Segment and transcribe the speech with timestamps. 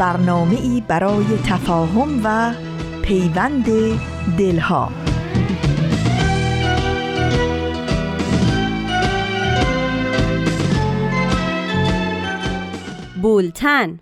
[0.00, 2.54] برنامه ای برای تفاهم و
[3.02, 3.66] پیوند
[4.38, 4.92] دلها.
[13.22, 14.00] بولتن.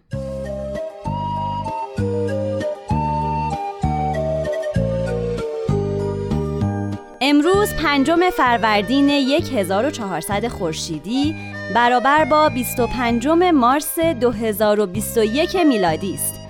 [7.21, 9.11] امروز پنجم فروردین
[9.55, 11.35] 1400 خورشیدی
[11.75, 16.41] برابر با 25 مارس 2021 میلادی است.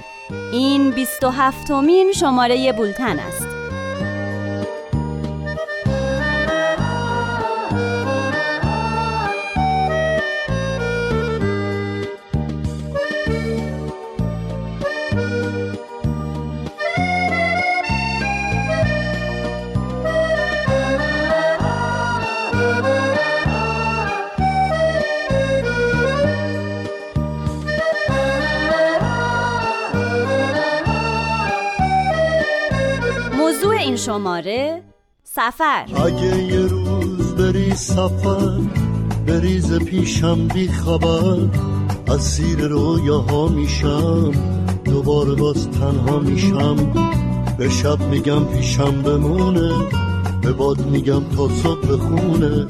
[0.52, 3.47] این 27 مین شماره بولتن است.
[34.08, 34.82] شماره
[35.24, 35.86] سفر.
[36.06, 38.60] اگه یه روز بری سفر
[39.26, 41.38] بریز پیشم بی خبر.
[42.06, 44.32] از زیر رویاها میشم
[44.84, 46.76] دوباره باز تنها میشم.
[47.58, 49.72] به شب میگم پیشم بمونه
[50.42, 52.66] به باد میگم تا صبح بخونه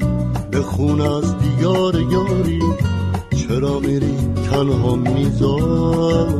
[0.53, 2.61] بخونه از دیار یاری
[3.35, 4.17] چرا میری
[4.51, 6.39] تنها می‌ذاری؟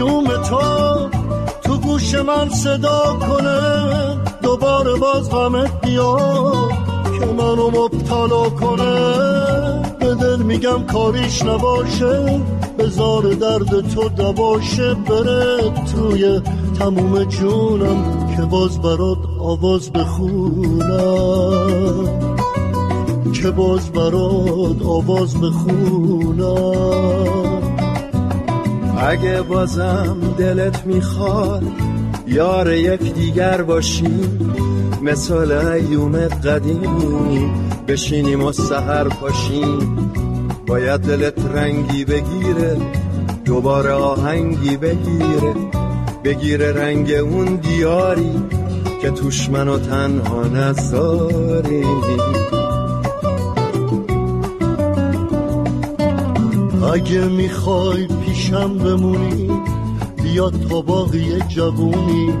[0.00, 1.08] نوم تو
[1.62, 3.60] تو گوش من صدا کنه
[4.42, 6.70] دوباره باز غمت بیاد
[7.20, 9.20] که منو مبتلا کنه.
[10.00, 12.40] به دل میگم کاریش نباشه
[12.78, 16.40] بزار درد تو دباشه بره توی
[16.78, 20.88] تموم جونم که باز برات آواز بخونم.
[23.32, 27.39] که باز برات آواز بخونم.
[29.00, 31.62] اگه بازم دلت می‌خواد
[32.26, 34.54] یار یک دیگر باشیم
[35.02, 37.54] مثال ایوم قدیم
[37.88, 40.12] بشینیم و سهر پاشیم
[40.66, 42.76] باید دلت رنگی بگیره
[43.44, 45.54] دوباره آهنگی بگیره.
[46.24, 48.42] بگیره رنگ اون دیاری
[49.02, 51.84] که توش منو تنها نذاری.
[56.92, 59.50] اگه می‌خوای پیشم بمونی
[60.22, 62.32] بیا تا باقی جوونی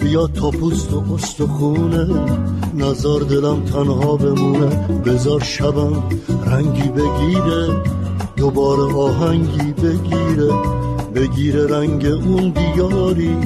[0.00, 2.08] بیا تا پوست و استخونه
[2.74, 4.66] نظر دلم تنها بمونه
[5.06, 6.02] بزار شبم
[6.46, 7.82] رنگی بگیره
[8.36, 10.52] دوباره آهنگی بگیره
[11.14, 13.36] بگیره رنگ اون دیاری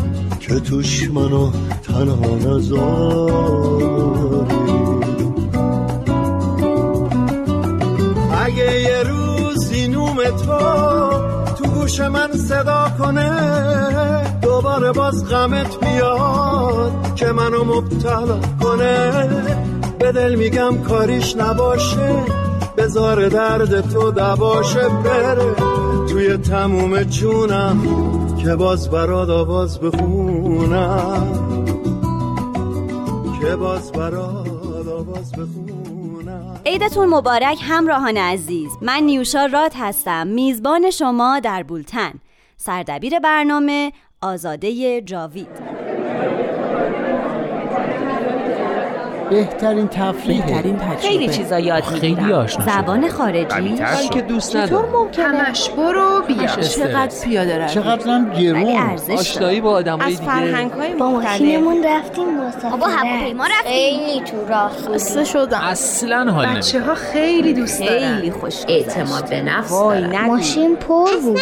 [0.41, 1.51] که توش منو
[1.83, 3.69] تنها نذاری.
[8.45, 9.28] اگه یه روزی
[10.09, 13.31] نوم تو تو گوش من صدا کنه.
[14.43, 19.29] دوباره باز غمت بیاد که منو مبتلا کنه.
[19.99, 22.25] به دل میگم کاریش نباشه
[22.77, 25.55] بزار درد تو دباشه بره
[26.09, 27.79] توی تموم جونم
[28.43, 31.29] که باز براد آواز بخونم.
[33.41, 34.48] که باز براد
[36.83, 38.71] عیدتون مبارک همراهان عزیز.
[38.83, 40.27] من نیوشا رات هستم.
[40.27, 42.13] میزبان شما در بولتن.
[42.57, 43.93] سردبیر برنامه
[44.23, 45.78] آزاده جاوید.
[49.31, 50.47] بهترین تفریح.
[50.47, 50.97] بهترین تجربه.
[50.97, 52.65] خیلی چیزا یاد خیلی آشنا.
[52.65, 53.79] زبان خارجی؟
[54.13, 54.85] که دوست ندارم.
[55.19, 56.47] همش برو بیا.
[56.47, 58.99] چقدر پیاده روی؟ چقدرم گرون.
[59.19, 60.33] آشنایی با آدمای از دیگه.
[60.33, 61.31] فرهنگ‌های با مختلف.
[61.31, 62.71] ماشینمون رفتیم مسافرت.
[62.71, 63.73] بابا هواپیما رفتیم.
[63.73, 65.61] خیلی تو راه قصه شدم.
[65.63, 68.17] اصلا حال نمیده بچه ها خیلی دوست دارن.
[68.17, 71.35] خیلی خوش اعتماد به نفس وای ماشین پر بود.
[71.35, 71.41] به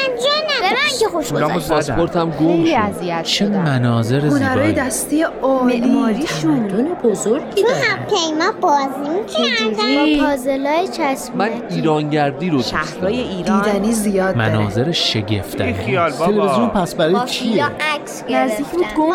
[0.62, 1.68] من که خوش گذشت.
[1.68, 3.22] پاسپورتم گم شد.
[3.22, 4.72] چه مناظر هنرهای زیبایی.
[4.72, 5.80] دستی عالی.
[5.80, 6.68] معماریشون
[7.04, 13.62] بزرگی هواپیما بازی می‌کردن با پازلای من چسبونکی ایرانگردی رو دوست شهرهای دارم ایران.
[13.62, 14.48] دیدنی زیاد داره.
[14.56, 15.76] مناظر شگفتانگیز.
[16.18, 19.12] تلویزیون پس برای چیه عکس نزدیک بود گم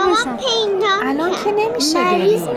[1.04, 2.00] الان که نمیشه.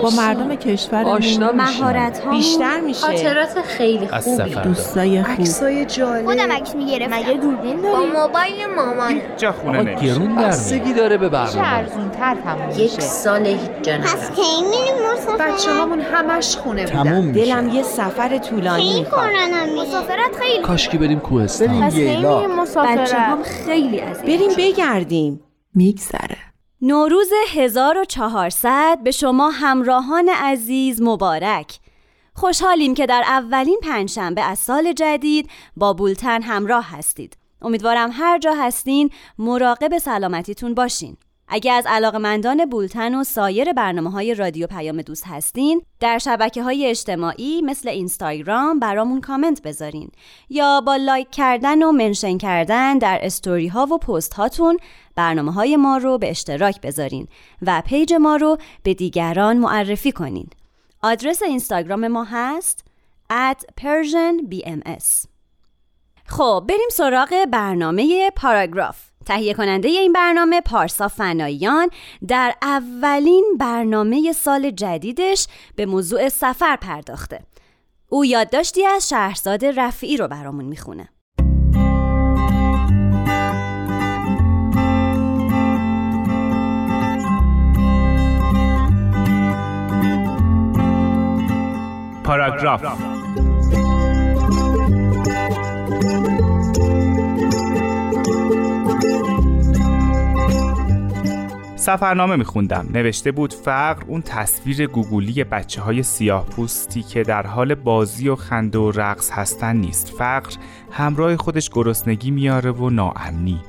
[0.02, 0.10] با.
[0.10, 3.00] مردم کشور آشنا مهارت ها بیشتر میشه.
[3.06, 4.54] خاطرات خیلی خوبی.
[4.64, 5.40] دوستای خوب.
[5.40, 6.26] عکسای جالب.
[6.26, 7.16] خودم عکس می‌گرفتم.
[7.16, 9.20] مگه دوربین با موبایل مامان.
[9.36, 10.06] جا خونه نمیشه.
[10.06, 10.96] گرون در بستگی میاد.
[10.96, 11.74] داره به برنامه.
[11.74, 14.30] ارزونتر تموم یک سال هیچ جا پس.
[14.30, 15.58] کی میریم مسافرت
[16.00, 17.02] همش خونه بودن.
[17.02, 17.44] تموم میشه.
[17.44, 19.30] دلم یه سفر طولانی می‌خواد.
[19.78, 21.80] مسافرت خیلی کاش که بریم کوهستان.
[21.80, 25.40] بریم ییلا بچه هم خیلی از بریم بگردیم.
[25.74, 26.36] میگذره.
[26.82, 31.78] نوروز 1400 به شما همراهان عزیز مبارک.
[32.34, 37.36] خوشحالیم که در اولین پنجشنبه از سال جدید با بولتن همراه هستید.
[37.62, 41.16] امیدوارم هر جا هستین مراقب سلامتیتون باشین.
[41.54, 46.86] اگه از علاقمندان بولتن و سایر برنامه های رادیو پیام دوست هستین در شبکه های
[46.86, 50.10] اجتماعی مثل اینستاگرام برامون کامنت بذارین
[50.50, 54.78] یا با like کردن و mention کردن در استوری ها و پست هاتون
[55.14, 57.28] برنامه های ما رو به اشتراک بذارین
[57.62, 60.46] و page ما رو به دیگران معرفی کنین.
[61.02, 62.84] آدرس اینستاگرام ما هست
[63.32, 65.26] @persianbms
[66.26, 69.13] خب بریم سراغ برنامه پاراگراف.
[69.24, 71.88] تهیه کننده این برنامه پارسا فناییان
[72.28, 77.40] در اولین برنامه سال جدیدش به موضوع سفر پرداخته.
[78.08, 81.08] او یادداشتی از شهرزاد رفیعی رو برامون می‌خونه.
[92.24, 93.13] پاراگراف.
[101.84, 102.86] سفرنامه میخوندم.
[102.92, 108.36] نوشته بود فقر اون تصویر گوگولی بچه های سیاه پوستی که در حال بازی و
[108.36, 110.08] خنده و رقص هستن نیست.
[110.18, 110.50] فقر
[110.90, 113.60] همراه خودش گرسنگی میاره و ناامنی.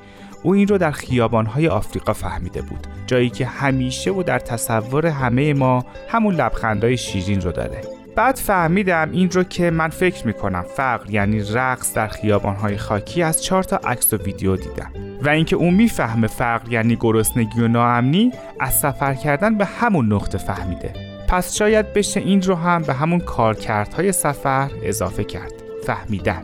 [0.43, 2.87] او این رو در خیابانهای آفریقا فهمیده بود.
[3.07, 7.94] جایی که همیشه و در تصور همه ما همون لبخندهای شیرین رو داره.
[8.15, 10.65] بعد فهمیدم این رو که من فکر می‌کنم.
[10.75, 14.91] فقر یعنی رقص در خیابانهای خاکی از چهار تا عکس و ویدیو دیدم.
[15.21, 20.37] و اینکه اون می‌فهمه فقر یعنی گرسنگی و ناامنی از سفر کردن به همون نقطه
[20.37, 20.93] فهمیده.
[21.27, 25.53] پس شاید بشه این رو هم به همون کارکردهای سفر اضافه کرد.
[25.85, 26.43] فهمیدن.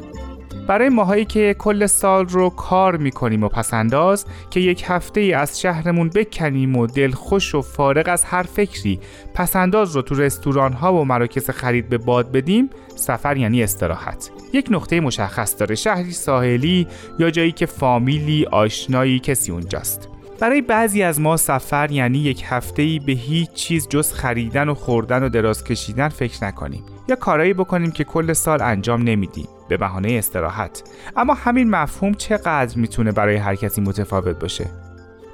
[0.68, 5.62] برای ماهایی که کل سال رو کار می‌کنیم و پسنداز که یک هفته ای از
[5.62, 9.00] شهرمون بکنیم و دل خوش و فارغ از هر فکری
[9.34, 14.32] پسنداز رو تو رستوران ها و مراکز خرید به باد بدیم سفر یعنی استراحت.
[14.54, 16.88] یک نقطه مشخص داره شهری ساحلی
[17.20, 20.10] یا جایی که فامیلی آشنایی کسی اونجاست.
[20.40, 24.74] برای بعضی از ما سفر یعنی یک هفته ای به هیچ چیز جز خریدن و
[24.74, 29.48] خوردن و دراز کشیدن فکر نکنیم یا کارایی بکنیم که کل سال انجام نمیدیم.
[29.72, 30.84] به بهانه استراحت.
[31.16, 34.66] اما همین مفهوم چقدر می‌تونه برای هر کسی متفاوت باشه؟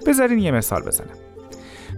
[0.07, 1.07] بذارین یه مثال بزنم.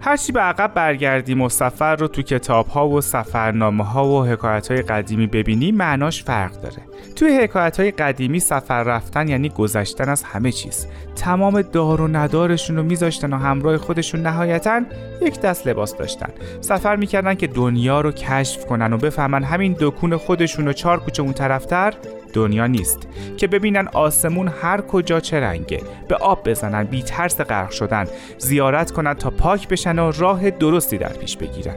[0.01, 4.71] هرچی به عقب برگردیم و سفر رو تو کتاب ها و سفرنامه ها و حکایت
[4.71, 6.77] های قدیمی ببینیم معناش فرق داره.
[7.15, 10.87] توی حکایت های قدیمی سفر رفتن یعنی گذشتن از همه چیز.
[11.15, 14.81] تمام دار و ندارشون رو میذاشتن و همراه خودشون نهایتا
[15.21, 16.29] یک دست لباس داشتن.
[16.61, 21.23] سفر می‌کردن که دنیا رو کشف کنن و بفهمن همین دکون خودشون و چهار کوچه
[21.23, 21.93] اون طرفتر
[22.33, 23.07] دنیا نیست
[23.37, 25.81] که ببینن آسمون هر کجا چه رنگه.
[26.07, 28.05] به آب بزنن بی ترس غرق شدن
[28.37, 31.75] زیارت کنن تا پاک بشن و راه درستی در پیش بگیرن.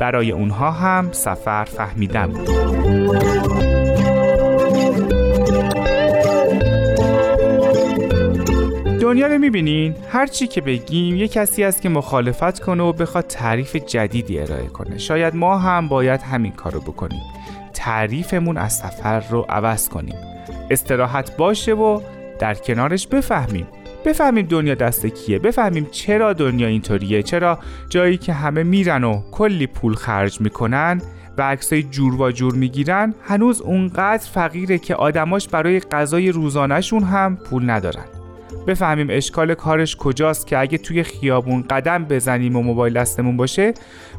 [0.00, 2.50] برای اونها هم سفر فهمیدن بود
[9.00, 13.26] دنیا رو می‌بینین؟ هر چی که بگیم یه کسی است که مخالفت کنه و بخواد
[13.26, 14.98] تعریف جدیدی ارائه کنه.
[14.98, 17.22] شاید ما هم باید همین کارو بکنیم.
[17.86, 20.14] تعریفمون از سفر رو عوض کنیم.
[20.70, 22.00] استراحت باشه و
[22.38, 23.66] در کنارش بفهمیم.
[24.04, 25.38] بفهمیم دنیا دست کیه.
[25.38, 27.22] بفهمیم چرا دنیا اینطوریه.
[27.22, 31.02] چرا جایی که همه میرن و کلی پول خرج می‌کنن
[31.38, 37.36] و عکسای جور و جور می‌گیرن هنوز اونقدر فقیره که آدماش برای غذای روزانهشون هم
[37.36, 38.04] پول ندارن.
[38.66, 43.74] بفهمیم اشکال کارش کجاست که اگه توی خیابون قدم بزنیم و موبایل دستمون باشه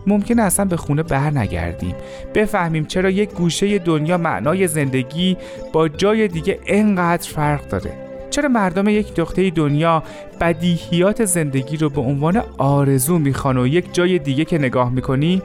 [0.08, 1.96] ممکنه اصلا به خونه بر نگردیم.
[2.36, 5.38] بفهمیم چرا یک گوشه دنیا معنای زندگی
[5.74, 7.92] با جای دیگه انقدر فرق داره.
[8.30, 10.04] چرا مردم یک نقطه دنیا
[10.42, 15.42] بدیهیات زندگی رو به عنوان آرزو می‌خوان و یک جای دیگه که نگاه می‌کنی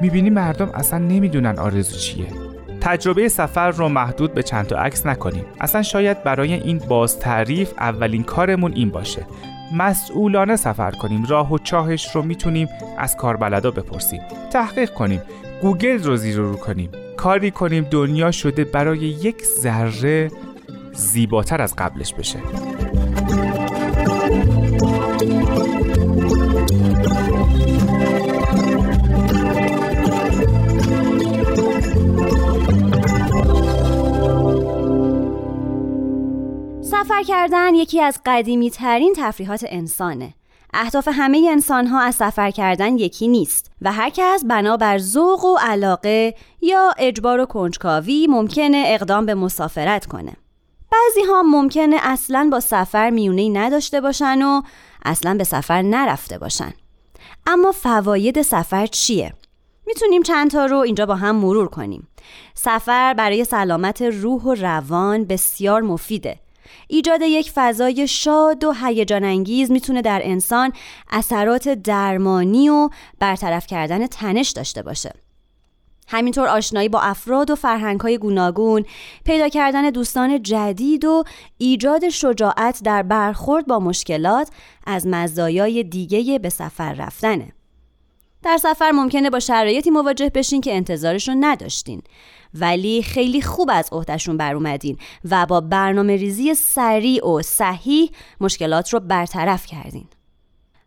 [0.00, 2.26] می‌بینی مردم اصلا نمی‌دونن آرزو چیه.
[2.84, 5.44] تجربه سفر رو محدود به چند تا عکس نکنیم.
[5.60, 9.26] اصلا شاید برای این باز تعریف اولین کارمون این باشه.
[9.72, 11.24] مسئولانه سفر کنیم.
[11.24, 14.20] راه و چاهش رو می‌تونیم از کاربلدا بپرسیم.
[14.52, 15.22] تحقیق کنیم.
[15.62, 16.90] گوگل رو زیر رو کنیم.
[17.16, 17.86] کاری کنیم.
[17.90, 20.30] دنیا شده برای یک ذره
[20.92, 22.38] زیباتر از قبلش بشه.
[37.04, 40.34] سفر کردن یکی از قدیمی ترین تفریحات انسانه.
[40.74, 45.56] اهداف همه انسان ها از سفر کردن یکی نیست و هر کس بنابر ذوق و
[45.60, 50.36] علاقه یا اجبار و کنجکاوی ممکنه اقدام به مسافرت کنه.
[50.92, 54.62] بعضی ها ممکنه اصلا با سفر میونه نداشته باشن و
[55.04, 56.72] اصلا به سفر نرفته باشن.
[57.46, 59.34] اما فواید سفر چیه؟
[59.86, 62.08] می‌تونیم چند تا رو اینجا با هم مرور کنیم.
[62.54, 66.43] سفر برای سلامت روح و روان بسیار مفیده.
[66.88, 70.72] ایجاد یک فضای شاد و هیجان انگیز می‌تونه در انسان
[71.10, 72.88] اثرات درمانی و
[73.18, 75.12] برطرف کردن تنش داشته باشه.
[76.08, 78.84] همینطور آشنایی با افراد و فرهنگ‌های گوناگون،
[79.24, 81.24] پیدا کردن دوستان جدید و
[81.58, 84.50] ایجاد شجاعت در برخورد با مشکلات
[84.86, 87.52] از مزایای دیگه به سفر رفتنه.
[88.42, 92.02] در سفر ممکنه با شرایطی مواجه بشین که انتظارش رو نداشتین
[92.54, 94.98] ولی خیلی خوب از عهدهشون بر اومدین
[95.30, 100.06] و با برنامه ریزی سریع و صحیح مشکلات رو برطرف کردین.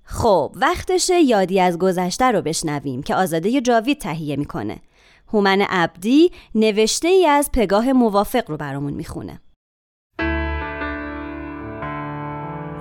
[0.03, 4.77] خب وقتشه یادی از گذشته رو بشنویم که آزاده جاوید تهیه می‌کنه.
[5.33, 9.41] هومن عبدی نوشته ای از پگاه موافق رو برامون می‌خونه.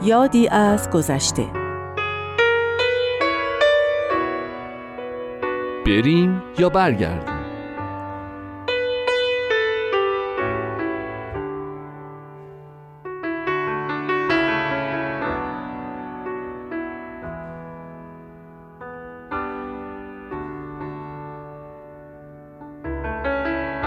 [0.03, 1.47] یادی از گذشته.
[5.87, 7.36] بریم یا برگردیم؟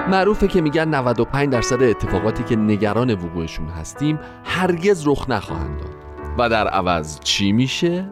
[0.09, 5.95] معروفه که میگن 95 درصد اتفاقاتی که نگران وقوعشون هستیم هرگز رخ نخواهند داد
[6.37, 8.09] و در عوض چی میشه؟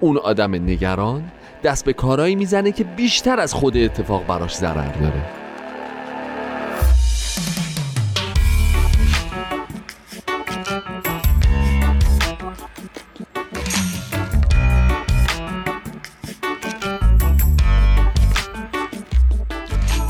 [0.00, 1.32] اون آدم نگران
[1.64, 5.41] دست به کارایی می‌زنه که بیشتر از خود اتفاق براش ضرر داره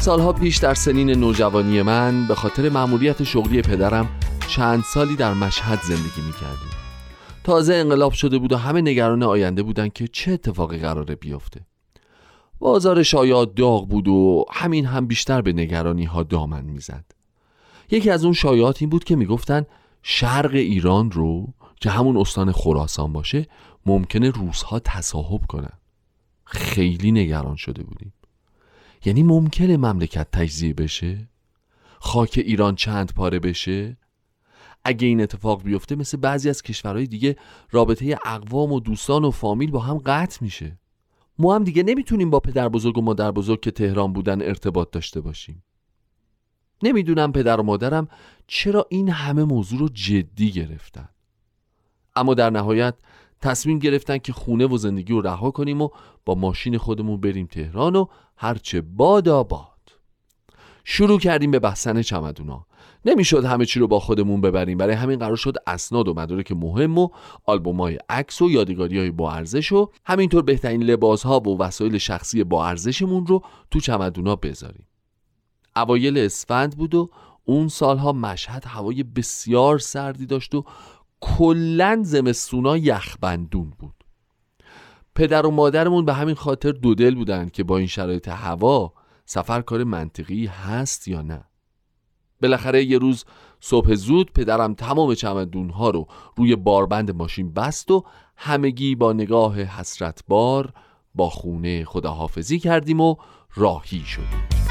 [0.03, 4.09] سالها پیش در سنین نوجوانی من به خاطر مأموریت شغلی پدرم
[4.49, 6.71] چند سالی در مشهد زندگی می‌کردیم.
[7.45, 11.61] تازه انقلاب شده بود و همه نگران آینده بودن که چه اتفاقی قراره بیفته.
[12.59, 17.05] بازار شایعات داغ بود و همین هم بیشتر به نگرانی ها دامن می‌زد.
[17.91, 19.67] یکی از اون شایعات این بود که می‌گفتن
[20.03, 21.49] شرق ایران رو
[21.81, 23.47] که همون استان خراسان باشه
[23.87, 25.79] ممکنه روزها تصاحب کنن.
[26.45, 28.13] خیلی نگران شده بودیم.
[29.05, 31.29] یعنی ممکنه مملکت تجزیه بشه؟
[32.01, 33.97] خاک ایران چند پاره بشه؟
[34.85, 37.37] اگه این اتفاق بیفته مثل بعضی از کشورهای دیگه
[37.71, 40.79] رابطه اقوام و دوستان و فامیل با هم قطع میشه.
[41.39, 45.21] ما هم دیگه نمی‌تونیم با پدر بزرگ و مادر بزرگ که تهران بودن ارتباط داشته
[45.21, 45.65] باشیم.
[46.83, 48.09] نمی‌دونم پدر و مادرم
[48.47, 51.09] چرا این همه موضوع رو جدی گرفتن.
[52.17, 52.95] اما در نهایت
[53.41, 55.89] تصمیم گرفتن که خونه و زندگی رو رها کنیم و
[56.25, 58.07] با ماشین خودمون بریم تهران و
[58.43, 59.69] هرچه باد باد.
[60.85, 62.67] شروع کردیم به بحثن چمدونا.
[63.05, 64.79] نمی‌شد همه چی رو با خودمون ببریم.
[64.79, 67.09] برای همین قرار شد اسناد و مدارک مهم و
[67.79, 72.45] های عکس و یادگاری های با ارزش و همینطور بهترین لباس ها و وسایل شخصی
[72.45, 74.87] با ارزشمون رو تو چمدونا بذاریم.
[75.77, 77.11] اوایل اسفند بود و
[77.45, 80.65] اون سالها مشهد هوای بسیار سردی داشت و
[81.21, 84.02] کلا زمستونا یخبندون بود.
[85.15, 88.93] پدر و مادرمون به همین خاطر دو دل بودن که با این شرایط هوا
[89.25, 91.45] سفر کار منطقی هست یا نه.
[92.43, 93.25] بالاخره یه روز
[93.61, 98.05] صبح زود پدرم تمام چمدون ها رو روی باربند ماشین بست و
[98.37, 100.73] همگی با نگاه حسرت بار
[101.15, 103.17] با خونه خداحافظی کردیم و
[103.55, 104.62] راهی شدیم.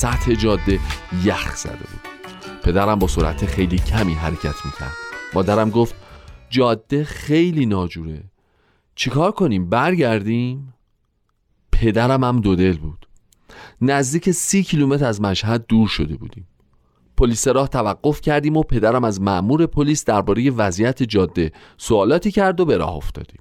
[0.00, 0.80] سطح جاده
[1.24, 2.00] یخ زده بود.
[2.62, 4.92] پدرم با سرعت خیلی کمی حرکت می‌کرد.
[5.34, 5.94] مادرم گفت
[6.50, 8.24] جاده خیلی ناجوره.
[8.94, 10.74] چیکار کنیم؟ برگردیم.
[11.72, 13.08] پدرم هم دو دل بود.
[13.80, 16.48] نزدیک سی کیلومتر از مشهد دور شده بودیم.
[17.16, 22.64] پلیس راه توقف کردیم و پدرم از مأمور پلیس درباره وضعیت جاده سوالاتی کرد و
[22.64, 23.40] به راه افتادیم.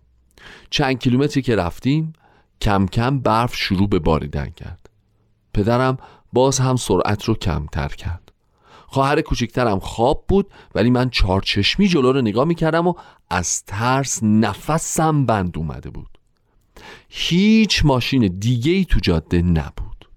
[0.69, 2.13] چند کیلومتری که رفتیم
[2.61, 4.89] کم کم برف شروع به باریدن کرد.
[5.53, 5.97] پدرم
[6.33, 8.31] باز هم سرعت رو کمتر کرد.
[8.87, 12.93] خواهر کوچکترم خواب بود ولی من چارچشمی جلو رو نگاه می‌کردم و
[13.29, 16.17] از ترس نفسم بند اومده بود.
[17.09, 20.09] هیچ ماشین دیگه ای تو جاده نبود.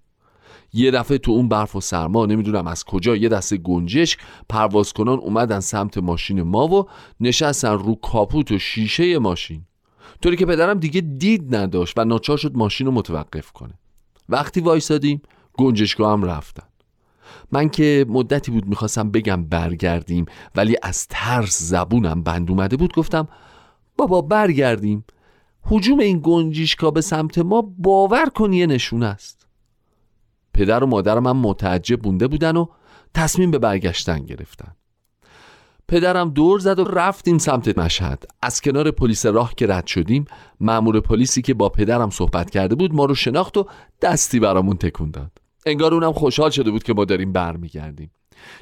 [0.72, 5.18] یه دفعه تو اون برف و سرما نمی‌دونم از کجا یه دسته گنجشک پرواز کنان
[5.18, 6.88] اومدن سمت ماشین ما و
[7.20, 9.64] نشستن رو کاپوت و شیشه ماشین.
[10.22, 13.74] طوری که پدرم دیگه دید نداشت و ناچار شد ماشین رو متوقف کنه.
[14.28, 15.22] وقتی وایسادیم
[15.58, 16.66] گنجشگاه هم رفتن.
[17.52, 22.94] من که مدتی بود می‌خواستم بگم برگردیم ولی از ترس زبونم بند اومده بود.
[22.94, 23.28] گفتم
[23.96, 25.04] بابا برگردیم.
[25.62, 29.46] حجوم این گنجیشکا به سمت ما باور کن یه نشون است.
[30.54, 32.66] پدر و مادرم هم متعجب بونده بودن و
[33.14, 34.76] تصمیم به برگشتن گرفتن.
[35.88, 38.24] پدرم دور زد و رفتیم سمت مشهد.
[38.42, 40.24] از کنار پلیس راه که رد شدیم
[40.60, 43.66] مأمور پلیسی که با پدرم صحبت کرده بود ما رو شناخت و
[44.02, 45.41] دستی برامون تکون داد.
[45.66, 48.10] انگار اونم خوشحال شده بود که ما داریم برمیگردیم.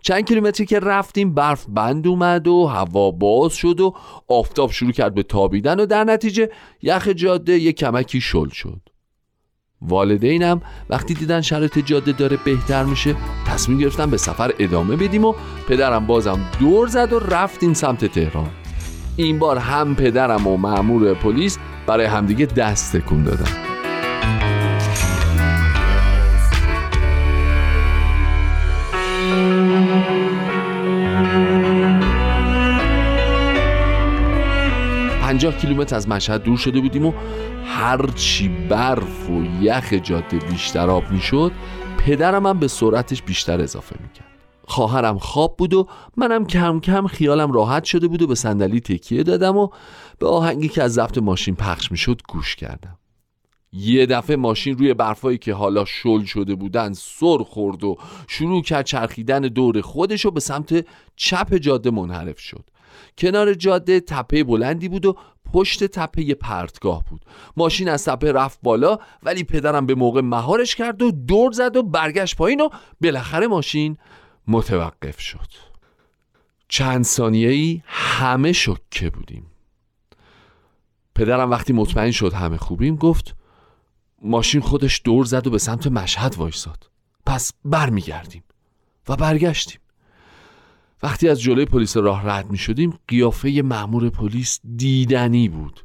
[0.03, 3.95] چند کیلومتری که رفتیم برف بند اومد و هوا باز شد و
[4.29, 6.51] آفتاب شروع کرد به تابیدن و در نتیجه
[6.83, 8.81] یخ جاده یک کمکی شل شد.
[9.83, 13.17] والدینم وقتی دیدن شرایط جاده داره بهتر میشه
[13.47, 15.35] تصمیم گرفتن به سفر ادامه بدیم و
[15.69, 18.51] پدرم بازم دور زد و رفتیم سمت تهران.
[19.17, 23.70] این بار هم پدرم و مأمور پلیس برای همدیگه دست تکون دادن.
[35.41, 37.13] پنجاه کیلومتر از مشهد دور شده بودیم و
[37.65, 41.53] هرچی برف و یخ جاده بیشتر آب می‌شد
[41.99, 44.27] پدرم هم به سرعتش بیشتر اضافه می‌کرد.
[44.65, 49.23] خواهرم خواب بود و منم کم کم خیالم راحت شده بود و به صندلی تکیه
[49.23, 49.69] دادم و
[50.19, 52.99] به آهنگی که از ضبط ماشین پخش می‌شد گوش کردم.
[53.73, 57.97] یه دفعه ماشین روی برفایی که حالا شل شده بودن سر خورد و
[58.29, 62.65] شروع کرد چرخیدن دور خودش و به سمت چپ جاده منحرف شد.
[63.19, 65.17] کنار جاده تپه بلندی بود و
[65.53, 67.25] پشت تپه پرتگاه بود.
[67.57, 71.83] ماشین از تپه رفت بالا ولی پدرم به موقع مهارش کرد و دور زد و
[71.83, 72.69] برگشت پایین و
[73.01, 73.99] بالاخره ماشین
[74.49, 75.49] متوقف شد.
[76.69, 79.47] چند ثانیه ای همه شکه بودیم.
[81.15, 83.37] پدرم وقتی مطمئن شد همه خوبیم گفت
[84.23, 86.91] ماشین خودش دور زد و به سمت مشهد وایساد.
[87.27, 88.45] پس برمیگردیم
[89.09, 89.81] و برگشتیم.
[91.03, 95.85] وقتی از جلوی پلیس راه رد می شدیم قیافه مأمور پلیس دیدنی بود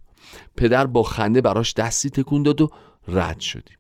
[0.58, 2.70] پدر با خنده براش دستی تکون داد و
[3.08, 3.78] رد شدیم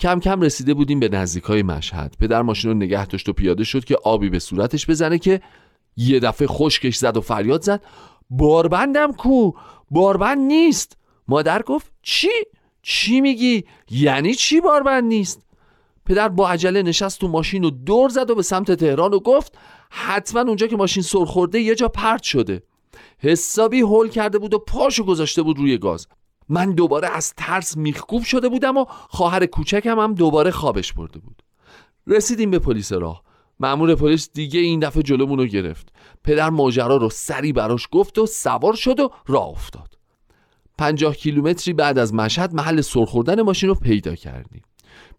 [0.00, 3.64] کم کم رسیده بودیم به نزدیک های مشهد پدر ماشین رو نگه داشت و پیاده
[3.64, 5.40] شد که آبی به صورتش بزنه که
[5.96, 7.82] یه دفعه خشکش زد و فریاد زد
[8.30, 9.52] باربندم کو
[9.90, 10.96] باربند نیست
[11.28, 12.30] مادر گفت چی؟
[12.82, 15.46] چی میگی؟ یعنی چی باربند نیست؟
[16.06, 19.58] پدر با عجله نشست تو ماشین و دور زد و به سمت تهران و گفت
[19.90, 22.62] حتما اونجا که ماشین سرخورده یه جا پرت شده.
[23.18, 26.06] حسابی هول کرده بود و پاشو گذاشته بود روی گاز.
[26.48, 31.42] من دوباره از ترس میخکوب شده بودم و خواهر کوچکم هم دوباره خوابش برده بود.
[32.06, 33.22] رسیدیم به پلیس راه.
[33.60, 35.92] مأمور پلیس دیگه این دفعه جلومون رو گرفت.
[36.24, 39.98] پدر ماجرا رو سری براش گفت و سوار شد و راه افتاد.
[40.78, 44.62] پنجاه کیلومتری بعد از مشهد محل سرخوردن ماشین رو پیدا کردیم.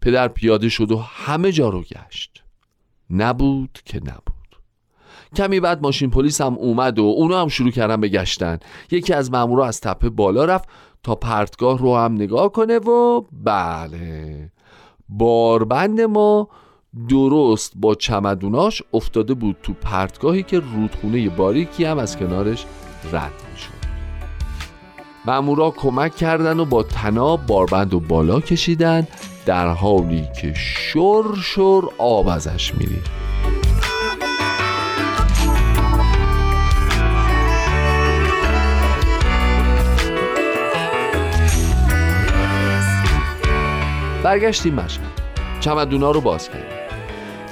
[0.00, 2.44] پدر پیاده شد و همه جا رو گشت.
[3.10, 4.39] نبود که نبود.
[5.36, 8.58] کمی بعد ماشین پلیس هم اومد و اونو هم شروع کردن به گشتن.
[8.90, 10.68] یکی از مامورا از تپه بالا رفت
[11.02, 14.52] تا پرتگاه رو هم نگاه کنه و بله.
[15.08, 16.48] باربند ما
[17.08, 22.66] درست با چمدوناش افتاده بود تو پرتگاهی که رودخونه باریکی هم از کنارش
[23.12, 23.80] رد می‌شد.
[25.26, 29.08] مامورا کمک کردن و با تناب باربند و بالا کشیدن
[29.46, 33.29] در حالی که شر شر آب ازش میرید.
[44.22, 45.20] برگشتیم مشهد
[45.60, 46.78] چمدونا رو باز کردیم.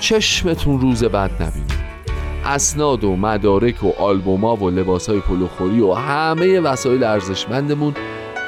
[0.00, 1.78] چشمتون روز بد نبینید
[2.44, 7.94] اسناد و مدارک و آلبوما و لباسای پلوخوری و همه وسایل ارزشمندمون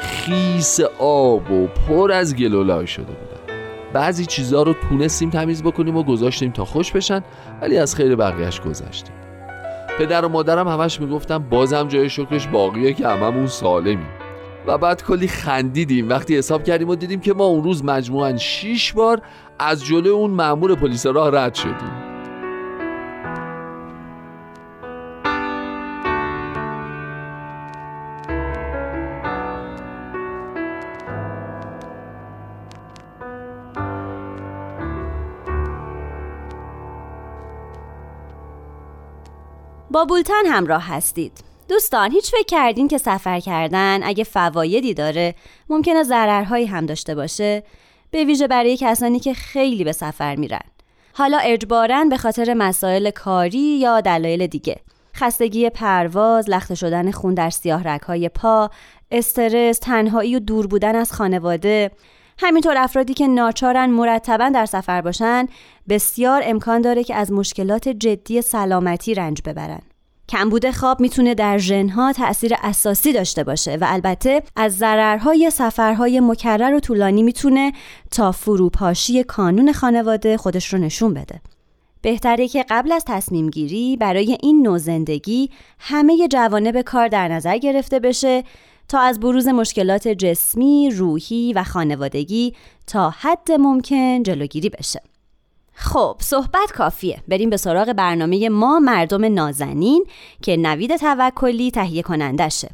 [0.01, 3.57] خیس آب و پر از گلولای شده بودن.
[3.93, 7.23] بعضی چیزها رو تونستیم تمیز بکنیم و گذاشتیم تا خوش بشن
[7.61, 9.15] ولی از خیر بقیهش گذشتیم.
[9.99, 14.20] پدر و مادرم همش می‌گفتم بازم جای شکرش باقیه که هممون سالمیم.
[14.67, 16.09] و بعد کلی خندیدیم.
[16.09, 19.23] وقتی حساب کردیم و دیدیم که ما اون روز مجموعا 6 بار
[19.59, 22.11] از جلو اون مأمور پلیس راه رد شدیم.
[39.91, 41.50] با بولتن همراه هستید.
[41.71, 45.35] دوستان هیچ فکر کردین که سفر کردن اگه فوایدی داره
[45.69, 47.63] ممکنه ضررهایی هم داشته باشه
[48.11, 50.61] به ویژه برای کسانی که خیلی به سفر میرن.
[51.13, 54.77] حالا اجبارا به خاطر مسائل کاری یا دلایل دیگه.
[55.17, 58.71] خستگی پرواز، لخته شدن خون در سیاه رگهای پا،
[59.11, 61.91] استرس، تنهایی و دور بودن از خانواده.
[62.39, 65.49] همینطور افرادی که ناچارن مرتبا در سفر باشن
[65.89, 69.81] بسیار امکان داره که از مشکلات جدی سلامتی رنج ببرن.
[70.31, 76.75] کمبود خواب می‌تونه در ژنها تأثیر اساسی داشته باشه و البته از ضررهای سفرهای مکرر
[76.75, 77.73] و طولانی می‌تونه
[78.11, 81.41] تا فروپاشی کانون خانواده خودش رو نشون بده.
[82.03, 87.59] بهتره که قبل از تصمیم گیری برای این نوع زندگی همه جوانب کار در نظر
[87.59, 88.45] گرفته بشه
[88.89, 92.55] تا از بروز مشکلات جسمی، روحی و خانوادگی
[92.87, 95.01] تا حد ممکن جلوگیری بشه.
[95.83, 97.23] خب صحبت کافیه.
[97.29, 100.05] بریم به سراغ برنامه ما مردم نازنین
[100.43, 102.71] که نوید توکلی تهیه کنندشه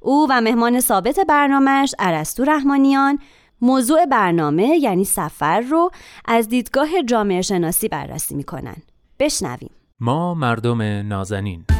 [0.00, 3.18] او و مهمان ثابت برنامهش عرستو رحمانیان.
[3.60, 5.90] موضوع برنامه یعنی سفر رو
[6.24, 8.76] از دیدگاه جامعه شناسی بررسی می‌کنن.
[9.18, 9.70] بشنویم.
[10.00, 11.77] ما مردم نازنین.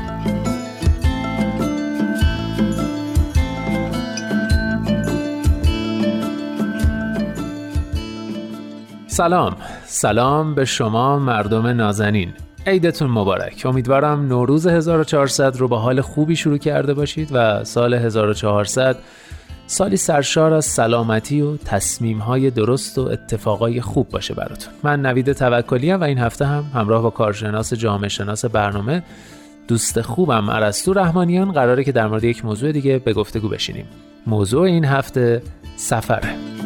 [9.19, 9.57] سلام.
[9.85, 12.33] سلام به شما مردم نازنین.
[12.67, 13.63] عیدتون مبارک.
[13.65, 18.97] امیدوارم نوروز 1400 رو با حال خوبی شروع کرده باشید و سال 1400
[19.67, 24.73] سالی سرشار از سلامتی و تصمیمهای درست و اتفاقای خوب باشه براتون.
[24.83, 29.03] من نوید توکلی و این هفته هم همراه با کارشناس جامعه شناس برنامه
[29.69, 33.87] دوست خوبم عرستو رحمانیان قراره که در مورد یک موضوع دیگه به گفتگو بشینیم.
[34.27, 35.43] موضوع این هفته
[35.77, 36.58] سفره.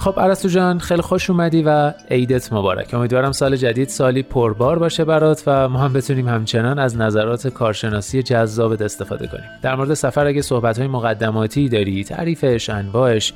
[0.00, 2.94] خب عرستو جان خیلی خوش اومدی و عیدت مبارک.
[2.94, 8.22] امیدوارم سال جدید سالی پربار باشه برات و ما هم بتونیم همچنان از نظرات کارشناسی
[8.22, 9.44] جذابت استفاده کنیم.
[9.62, 13.32] در مورد سفر اگه صحبت های مقدماتی داری تعریفش انواعش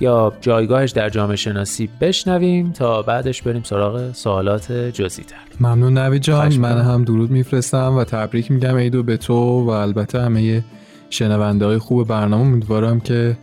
[0.00, 5.36] یا جایگاهش در جامعه شناسی بشنویم تا بعدش بریم سراغ سوالات جزئی تر.
[5.60, 6.54] ممنون نوید جان.
[6.54, 10.64] من هم درود میفرستم و تبریک میگم عیدو به تو و البته همه
[11.10, 12.42] شنونده های خوب برنامه.
[12.46, 13.36] امیدوارم که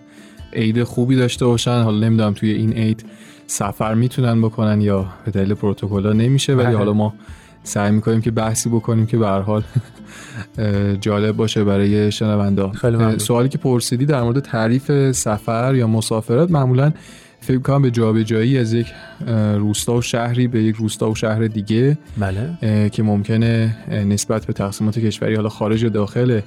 [0.57, 3.05] عید خوبی داشته باشن حالا نمی‌دونم توی این عید
[3.47, 6.77] سفر می‌تونن بکنن یا به دلیل پروتکل نمیشه ولی بله.
[6.77, 7.13] حالا ما
[7.63, 9.63] سعی می‌کنیم که بحثی بکنیم که به حال
[11.05, 16.91] جالب باشه برای شنونده سوالی که پرسیدی در مورد تعریف سفر یا مسافرت معمولا
[17.39, 18.87] فکر کنم به جابجایی از یک
[19.55, 22.89] روستا و شهری به یک روستا و شهر دیگه بله.
[22.89, 26.41] که ممکنه نسبت به تقسیمات کشوری حالا خارج و داخل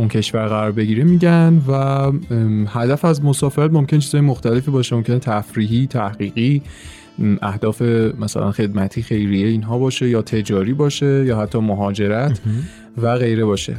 [0.00, 2.12] اون کشور قرار بگیره میگن و
[2.66, 4.96] هدف از مسافرت ممکن چیزهای مختلفی باشه.
[4.96, 6.62] ممکن تفریحی تحقیقی
[7.42, 7.82] اهداف
[8.20, 12.40] مثلا خدمتی خیریه اینها باشه یا تجاری باشه یا حتی مهاجرت
[13.02, 13.76] و غیره باشه.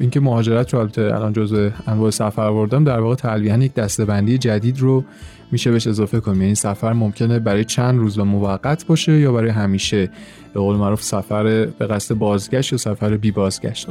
[0.00, 4.80] اینکه مهاجرت رو البته الان جزء انواع سفر بردم در واقع تلویحا یک دستبندی جدید
[4.80, 5.04] رو
[5.52, 6.42] میشه بهش اضافه کنیم.
[6.42, 10.10] یعنی سفر ممکنه برای چند روز و موقت باشه یا برای همیشه.
[10.58, 11.42] به قول معروف سفر
[11.78, 13.88] به قصد بازگشت یا سفر بی بازگشت.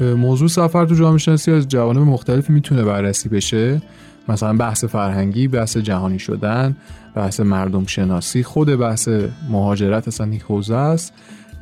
[0.00, 3.82] موضوع سفر تو جامعه شناسی از جوانب مختلفی می‌تونه بررسی بشه.
[4.28, 6.76] مثلا بحث فرهنگی بحث جهانی شدن
[7.14, 9.08] بحث مردم شناسی خود بحث
[9.50, 11.12] مهاجرت اصلا یک حوزه است.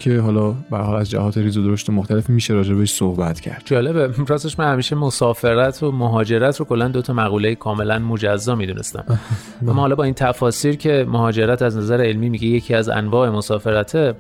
[0.01, 3.63] که حالا به حال از جهات ریز و درشت مختلف میشه راجع بهش صحبت کرد.
[3.65, 4.11] جالبه.
[4.27, 9.05] راستش من همیشه مسافرت و مهاجرت رو کلا دو تا مقوله کاملا مجزا می‌دونستم.
[9.67, 13.31] و ما حالا با این تفاسیر که مهاجرت از نظر علمی میگه یکی از انواع
[13.31, 14.15] مسافرته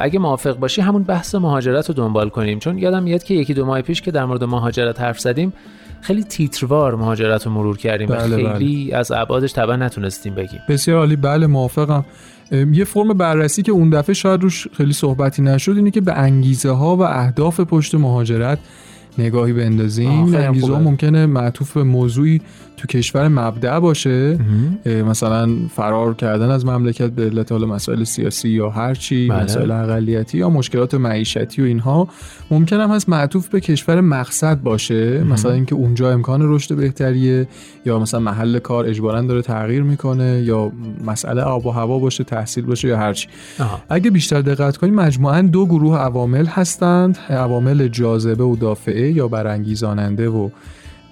[0.00, 2.58] اگه موافق باشی همون بحث مهاجرت رو دنبال کنیم.
[2.58, 5.52] چون یادم میاد که یکی دو ماه پیش که در مورد مهاجرت حرف زدیم
[6.00, 8.96] خیلی تیتروار مهاجرت رو مرور کردیم بله و خیلی بله.
[8.96, 10.60] از ابعادش طبعا نتونستیم بگیم.
[10.68, 11.16] بسیار عالی.
[11.16, 12.04] بله موافقم.
[12.50, 16.70] یه فرم بررسی که اون دفعه شاید روش خیلی صحبتی نشد اینه که به انگیزه
[16.70, 18.58] ها و اهداف پشت مهاجرت
[19.18, 20.34] نگاهی بندازیم.
[20.34, 20.78] انگیزه.
[20.78, 22.40] ممکنه معطوف به موضوعی
[22.76, 24.38] تو کشور مبدع باشه.
[24.86, 29.42] مثلا فرار کردن از مملکت به علت حالا مسائل سیاسی یا هر چی بله.
[29.42, 32.08] مسائل اقلیتی یا مشکلات معیشتی و اینها
[32.50, 35.24] ممکن هم هست معطوف به کشور مقصد باشه.
[35.24, 37.48] مثلا اینکه اونجا امکان رشد بهتریه
[37.86, 40.72] یا مثلا محل کار اجبارا داره تغییر می‌کنه یا
[41.06, 43.28] مسئله آب و هوا باشه تحصیل باشه یا هر چی.
[43.88, 47.18] اگه بیشتر دقت کنیم مجموعاً دو گروه عوامل هستند.
[47.30, 49.03] عوامل جاذبه و دافعه.
[49.12, 50.48] یا برانگیزاننده و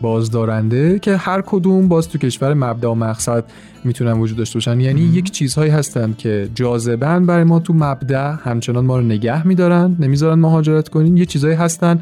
[0.01, 3.45] بازدارنده که هر کدوم باز تو کشور مبدا و مقصد
[3.85, 4.81] می‌تونن وجود داشته باشن.
[4.81, 9.97] یعنی یک چیزهایی هستن که جاذبن برای ما تو مبدا همچنان ما رو نگه میدارن
[10.01, 11.17] نمی‌ذارن مهاجرت کنیم.
[11.17, 12.01] یه چیزهایی هستن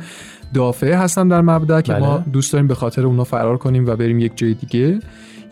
[0.54, 2.02] دافعه هستن در مبدا که بله.
[2.02, 5.00] ما دوست داریم به خاطر اونا فرار کنیم و بریم یک جای دیگه.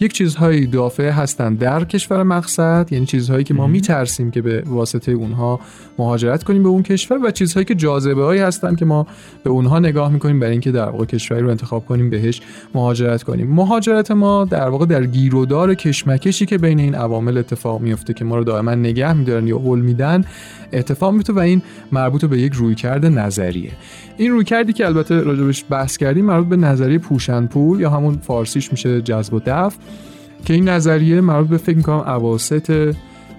[0.01, 5.13] یک چیزهایی دافعه هستن در کشور مقصد یعنی چیزهایی که ما میترسیم که به واسطه
[5.13, 5.61] اونها
[5.99, 9.07] مهاجرت کنیم به اون کشور و چیزهایی که جاذبه هایی هستن که ما
[9.45, 12.41] به اونها نگاه می‌کنیم برای اینکه در واقع کشوری رو انتخاب کنیم بهش
[12.75, 13.51] مهاجرت کنیم.
[13.51, 18.37] مهاجرت ما در واقع در گیرودار کشمکشی که بین این عوامل اتفاق میفته که ما
[18.37, 20.25] رو دائما نگه میدارن یا هول میدن
[20.73, 23.73] اتفاق میفته و این مربوط به یک رویکرد نظریه.
[24.17, 29.03] این رویکردی که البته راجبش بحث کردیم مربوط به نظریه پوشنپول یا همون فارسیش میشه
[29.03, 29.77] جذب و دفع.
[30.44, 32.94] که این نظریه مربوط به فکر می‌کنم اواسط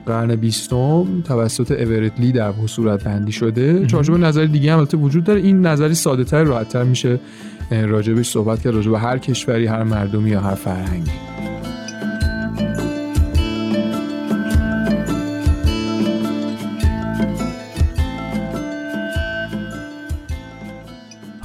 [0.05, 3.85] قرن بیستم توسط اورتلی در صورت بندی شده.
[3.85, 5.41] چارچوب نظری دیگه هم البته وجود داره.
[5.41, 7.19] این نظری ساده تر راحت میشه
[7.71, 11.11] اه، راجبش صحبت کرد راجب هر کشوری هر مردمی یا هر فرهنگی.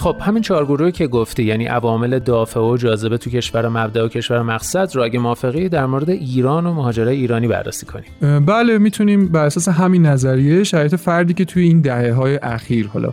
[0.05, 4.09] خب همین چهار گروهی که گفتی یعنی عوامل دافعه و جاذبه تو کشور مبدا و
[4.09, 8.45] کشور مقصد رو اگه موافقی در مورد ایران و مهاجرای ایرانی بررسی کنیم.
[8.45, 13.13] بله می‌تونیم بر اساس همین نظریه شرایط فردی که توی این دهه های اخیر حالا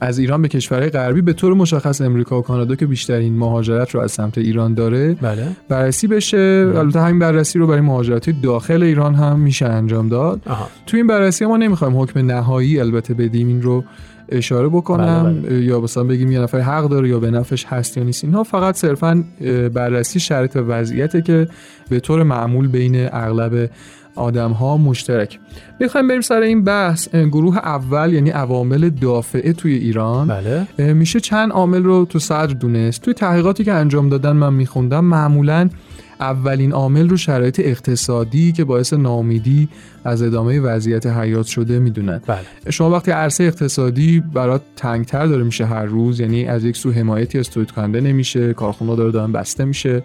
[0.00, 4.00] از ایران به کشورهای غربی به طور مشخص امریکا و کانادا که بیشترین مهاجرت رو
[4.00, 5.48] از سمت ایران داره بله.
[5.68, 6.72] بررسی بشه.
[6.76, 10.40] البته همین بررسی رو برای مهاجرت داخل ایران هم میشه انجام داد.
[10.46, 10.68] آها.
[10.86, 13.84] تو این بررسی ما نمی‌خوایم حکم نهایی البته بدیم این رو
[14.28, 15.42] اشاره بکنم.
[15.42, 18.24] بله، یا مثلا بگیم یه نفر حق داره یا به نفعش هست یا نیست.
[18.24, 19.24] اینها فقط صرفا
[19.74, 21.48] بررسی شرط و وضعیته که
[21.88, 23.70] به طور معمول بین اغلب
[24.14, 25.38] آدم ها مشترک.
[25.80, 27.08] بخوایم بریم سر این بحث.
[27.08, 30.28] گروه اول یعنی عوامل دافعه توی ایران.
[30.28, 30.92] بله.
[30.92, 33.02] میشه چند عامل رو تو صدر دونست.
[33.02, 35.68] توی تحقیقاتی که انجام دادن من میخوندم معمولا
[36.20, 39.68] اولین عامل رو شرایط اقتصادی که باعث ناامیدی
[40.04, 42.20] از ادامه وضعیت حیات شده می‌دونن.
[42.26, 42.70] بله.
[42.70, 47.38] شما وقتی عرصه اقتصادی برات تنگتر داره میشه هر روز یعنی از یک سو حمایتی
[47.38, 50.02] از تولید کننده نمیشه کارخونه داره دارن بسته میشه.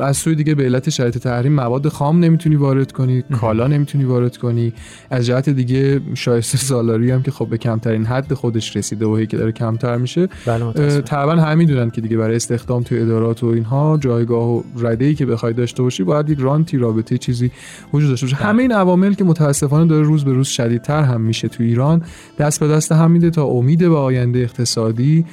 [0.00, 4.36] از سوی دیگه به علت شرایط تحریم مواد خام نمی‌تونی وارد کنی کالا نمی‌تونی وارد
[4.36, 4.72] کنی.
[5.10, 9.26] از جهت دیگه شایسته سالاری هم که خب به کمترین حد خودش رسیده و هی
[9.26, 11.00] که داره کمتر میشه بله.
[11.00, 15.14] طبعا هم می‌دونن که دیگه برای استخدام توی ادارات و اینها جایگاه و رده ای
[15.14, 17.50] که بخوای داشته باشی باید یک رانتی رابطه چیزی
[17.92, 18.36] وجود داشته باشه.
[18.36, 22.02] همه این عوامل که متاسفانه داره روز به روز شدیدتر هم میشه تو ایران.
[22.38, 25.24] دست به دست هم میده تا امید به آینده اقتصادی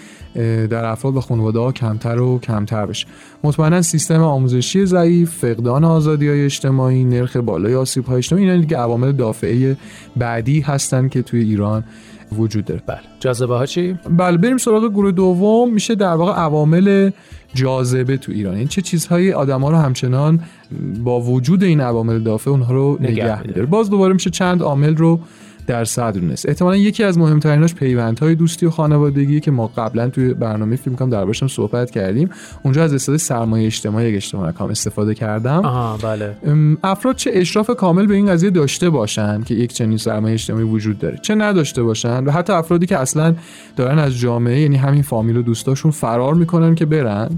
[0.69, 3.07] در افراد و خانواده ها کمتر و کمتر بشه.
[3.43, 8.78] مطمئنا سیستم آموزشی ضعیف فقدان آزادی های اجتماعی نرخ بالای آسیب های اجتماعی اینا دیگه
[8.78, 9.78] عوامل دافعه
[10.15, 11.84] بعدی هستن که توی ایران
[12.38, 12.82] وجود داره.
[12.88, 13.00] بله.
[13.19, 15.73] جاذبه ها چی؟ بله بریم سراغ گروه دوم.
[15.73, 17.12] میشه در واقع عوامل
[17.54, 18.56] جاذبه تو ایران.
[18.56, 20.39] این چه چیزهایی آدما رو همچنان
[21.04, 23.47] با وجود این عوامل دافعه اونها رو نگه نگه می‌داره.
[23.47, 23.65] میداره.
[23.65, 25.19] باز دوباره میشه چند عامل رو
[25.67, 26.49] در صدر دونست.
[26.49, 31.10] احتمالا یکی از مهمتریناش پیوندهای دوستی و خانوادگی که ما قبلا توی برنامه فیلم کنم
[31.10, 32.30] دربارش هم صحبت کردیم.
[32.63, 35.65] اونجا از اصطلاح سرمایه اجتماعی اشتباه نکنم استفاده کردم.
[35.65, 36.38] آها بله.
[36.84, 40.99] افراد چه اشراف کامل به این قضیه داشته باشن که یک چنین سرمایه اجتماعی وجود
[40.99, 43.36] داره؟ چه نداشته باشن؟ و حتی افرادی که اصلا
[43.75, 47.30] دارن از جامعه یعنی همین فامیل و دوستاشون فرار می‌کنن که برن.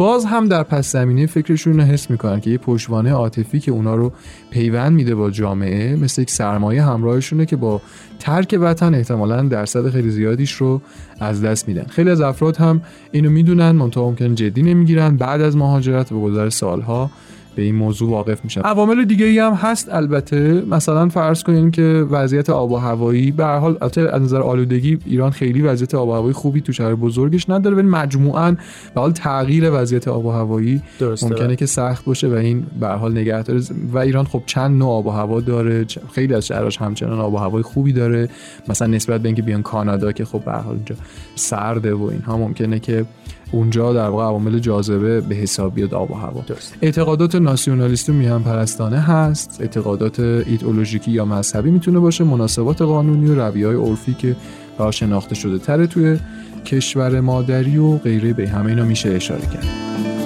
[0.00, 3.94] باز هم در پس زمینه فکرشون رو حس می‌کنن که یه پشتوانه عاطفی که اونا
[3.94, 4.12] رو
[4.50, 7.82] پیوند میده با جامعه مثل یک سرمایه همراهشونه که با
[8.18, 10.80] ترک وطن احتمالا درصد خیلی زیادیش رو
[11.20, 11.86] از دست میدن.
[11.88, 12.82] خیلی از افراد هم
[13.12, 15.16] اینو می‌دونن منتها ممکن جدی نمی‌گیرن.
[15.16, 17.10] بعد از مهاجرت به گذر سالها
[17.54, 20.62] به این موضوع واقف میشن عوامل دیگه ای هم هست البته.
[20.70, 25.30] مثلا فرض کنیم که وضعیت آب و هوایی به هر حال از نظر آلودگی ایران
[25.30, 28.56] خیلی وضعیت آب و هوایی خوبی تو شهر بزرگش نداره ولی مجموعاً
[28.94, 31.26] به حال تغییر وضعیت آب و هوایی درسته.
[31.26, 33.60] ممکنه که سخت باشه و این به هر حال نگه داره
[33.92, 37.36] و ایران خب چند نوع آب و هوا داره خیلی از شهرهاش همچنان آب و
[37.36, 38.28] هوای خوبی داره.
[38.68, 40.94] مثلا نسبت به اینکه بیان کانادا که خب به هر حال اونجا
[41.34, 43.04] سرده و اینها ممکنه که
[43.52, 46.44] اونجا در واقع عوامل جاذبه به حساب بیاد آب و هوا.
[46.46, 49.56] درست اعتقادات ناسیونالیستی و میهن پرستانه هست.
[49.60, 52.24] اعتقادات ایدئولوژیکی یا مذهبی می‌تونه باشه.
[52.24, 54.36] مناسبات قانونی و رویه های عرفی که
[54.78, 56.18] و شناخته شده تره توی
[56.66, 58.32] کشور مادری و غیره.
[58.32, 60.19] به همه اینا میشه اشاره کرد.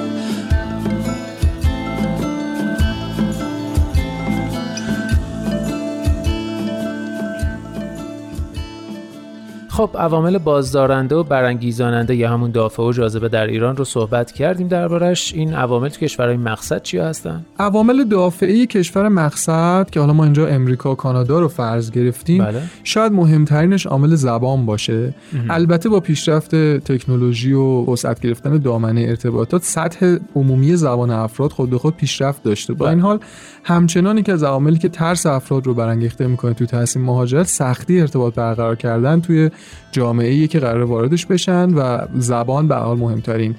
[9.75, 14.69] خب عوامل بازدارنده و برانگیزاننده یا همون دافع و جاذبه در ایران رو صحبت کردیم
[14.69, 15.33] دربارش.
[15.35, 20.47] این عوامل تو کشورهای مقصد چیا هستن؟ عوامل دافعه کشور مقصد که حالا ما اینجا
[20.47, 22.63] امریکا و کانادا رو فرض گرفتیم بله.
[22.85, 25.15] شاید مهمترینش عامل زبان باشه.
[25.51, 31.79] البته با پیشرفت تکنولوژی و وسعت گرفتن دامنه ارتباطات سطح عمومی زبان افراد خود به
[31.79, 32.75] خود پیشرفت داشته.
[32.75, 33.19] با این حال
[33.65, 38.35] همچنانی که از عواملی که ترس افراد رو برانگیخته می‌کنه تو تصمیم مهاجرت سختی ارتباط
[38.35, 39.51] برقرار کردن توی
[39.93, 43.55] جامعه ای که قرار واردش بشن و زبان به حال مهمترین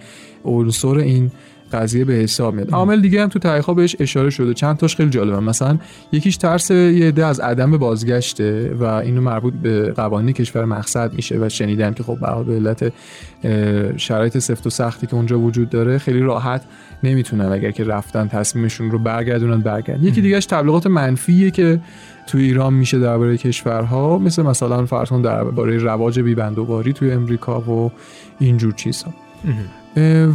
[0.46, 1.32] عنصر این
[1.74, 2.72] قضیه به حساب میاد.
[2.72, 4.54] عامل دیگه هم تو تحقیقا بهش اشاره شده.
[4.54, 5.40] چند تاش خیلی جالبه.
[5.40, 5.78] مثلا
[6.12, 11.38] یکیش ترس یه عده از عدم بازگشته و اینو مربوط به قوانین کشور مقصد میشه
[11.42, 12.94] و شنیدم که خب به علت
[13.98, 16.62] شرایط سفت و سختی که اونجا وجود داره خیلی راحت
[17.04, 20.04] نمی‌تونن اگر که رفتن تصمیمشون رو برگردونن برگردن.
[20.04, 21.80] یکی دیگهش تبلیغات منفیه که
[22.28, 24.18] تو ایران میشه درباره کشورها.
[24.18, 27.92] مثل مثلا فرض درباره رواج بیبندوباری توی امریکا و
[28.40, 29.14] اینجور چیزها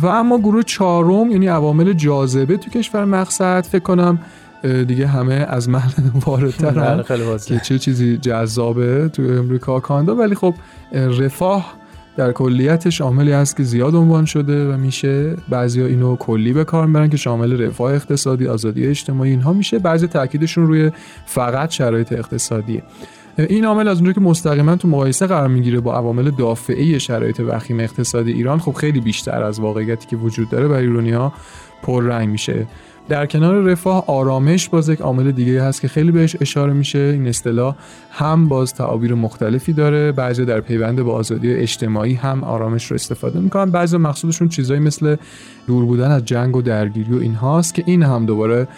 [0.02, 4.18] و اما گروه چهارم یعنی عوامل جاذبه تو کشور مقصد فکر کنم
[4.62, 5.82] دیگه همه از من
[6.26, 7.04] واردترن
[7.46, 9.80] که چه چیزی جذابه تو امریکا.
[9.80, 10.54] کانادا ولی خب
[10.92, 11.80] رفاه
[12.16, 16.86] در کلیتش عاملی هست که زیاد عنوان شده و میشه بعضیا اینو کلی به کار
[16.86, 19.78] می‌برن که شامل رفاه اقتصادی آزادی اجتماعی اینها میشه.
[19.78, 20.90] بعضی تاکیدشون روی
[21.26, 22.82] فقط شرایط اقتصادیه
[23.38, 27.80] این عامل از اونجایی که مستقیما تو مقایسه قرار می‌گیره با عوامل دافعه شرایط وخیم
[27.80, 31.32] اقتصادی ایران خب خیلی بیشتر از واقعیتی که وجود داره برای ایرانیا
[31.82, 32.66] پررنگ میشه.
[33.08, 37.28] در کنار رفاه آرامش باز یک عامل دیگه هست که خیلی بهش اشاره میشه این
[37.28, 37.74] اصطلاح
[38.10, 43.40] هم باز تعابیر مختلفی داره بعضی در پیوند با آزادی اجتماعی هم آرامش رو استفاده
[43.40, 45.16] می‌کنن بعضی مقصودشون چیزایی مثل
[45.70, 48.68] دور بودن از جنگ و درگیری و اینهاست که این هم دوباره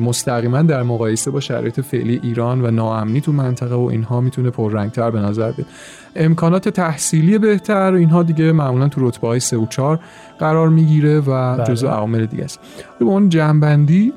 [0.00, 5.10] مستقیما در مقایسه با شرایط فعلی ایران و ناامنی تو منطقه و اینها می‌تونه پررنگتر
[5.10, 5.68] به نظر بیاد.
[6.16, 10.00] امکانات تحصیلی بهتر اینها دیگه معمولا تو رتبه های 3 و 4
[10.38, 12.60] قرار می‌گیره و جزو عوامل دیگه است.
[12.98, 14.12] به اون جنبندی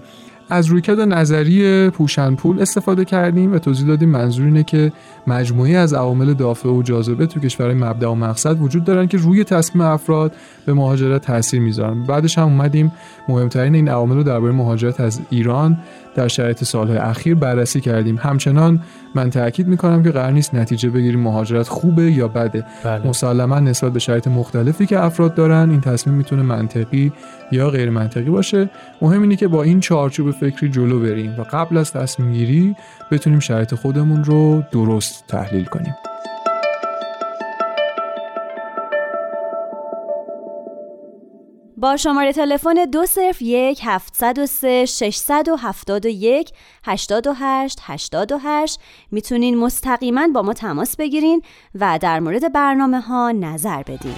[0.52, 4.92] از رویکرد نظری پوشنپول استفاده کردیم و توضیح دادیم منظور اینه که
[5.28, 9.44] مجموعی از عوامل دافع و جاذبه تو کشورهای مبدا و مقصد وجود دارن که روی
[9.44, 10.34] تصمیم افراد
[10.66, 12.04] به مهاجرت تاثیر می‌ذارن.
[12.04, 12.92] بعدش هم اومدیم
[13.28, 15.78] مهمترین این عوامل رو درباره مهاجرت از ایران
[16.16, 18.20] در شرایط سالهای اخیر بررسی کردیم.
[18.22, 18.82] همچنان
[19.16, 22.66] من تاکید می‌کنم که قرار نیست نتیجه بگیریم مهاجرت خوبه یا بده.
[22.84, 23.08] بله.
[23.08, 27.12] مسلما نسبت به شرایط مختلفی که افراد دارن این تصمیم می‌تونه منطقی
[27.52, 28.70] یا غیر منطقی باشه.
[29.02, 32.76] مهم اینه که با این چارچوب فکری جلو بریم و قبل از تصمیم گیری
[33.12, 35.96] بتونیم شرایط خودمون رو درست تحلیل کنیم.
[41.82, 46.52] با شماره تلفن دو صرف یک هفتصد و سه ششصد و هفتاد و یک
[46.86, 48.80] هشتاد و هشت هشتاد و هشت.
[49.12, 51.42] می‌تونین مستقیما با ما تماس بگیرین
[51.76, 54.16] و در مورد برنامه ها نظر بدین.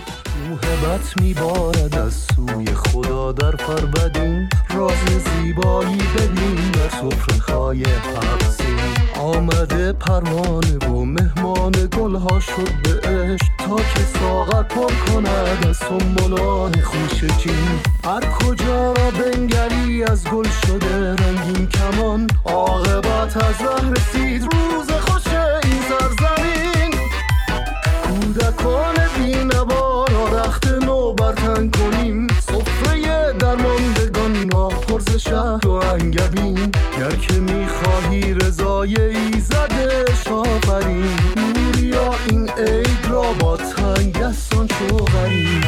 [0.49, 4.49] موهبت میبارد از سوی خدا در فربدین.
[4.69, 8.72] راز زیبایی ببین در صفر خای حبسی.
[9.19, 13.45] آمده پروانه و مهمان گلها شد به عشق.
[13.57, 20.47] تا که ساغر پر کند از سنبلان خوش جین هر کجا را بنگری از گل
[20.65, 22.27] شده رنگین کمان.
[22.45, 25.27] عاقبت از ره رسید روز خوش
[25.63, 26.93] این سرزمین.
[28.03, 32.02] کودکان بینوا را رخت نو برتن را
[34.93, 36.71] پرز شهر و انگبین.
[36.99, 41.05] گر که می‌خواهی رضای ایزدش آفرین.
[41.55, 45.63] نوریا این عید را با تنگ دستان شوغرین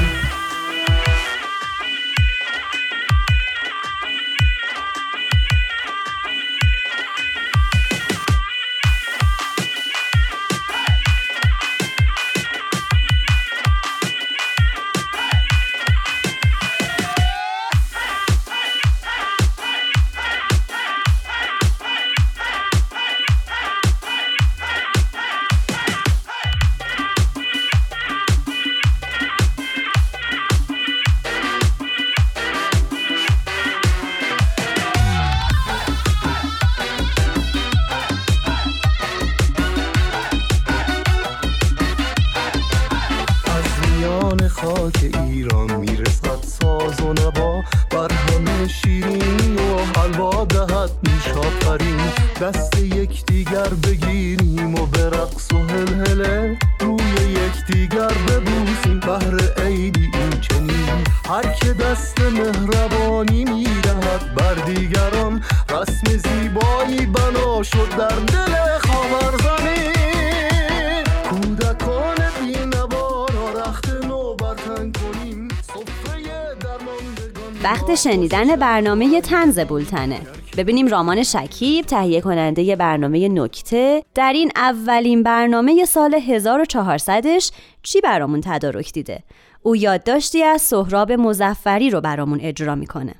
[78.05, 80.21] شنیدن برنامه تنز بولتنه.
[80.57, 87.51] ببینیم رامان شکیب تهیه کننده برنامه نکته در این اولین برنامه سال 1400ش
[87.83, 89.23] چی برامون تدارک دیده؟
[89.61, 93.13] او یادداشتی از سهراب مزفری رو برامون اجرا می‌کنه.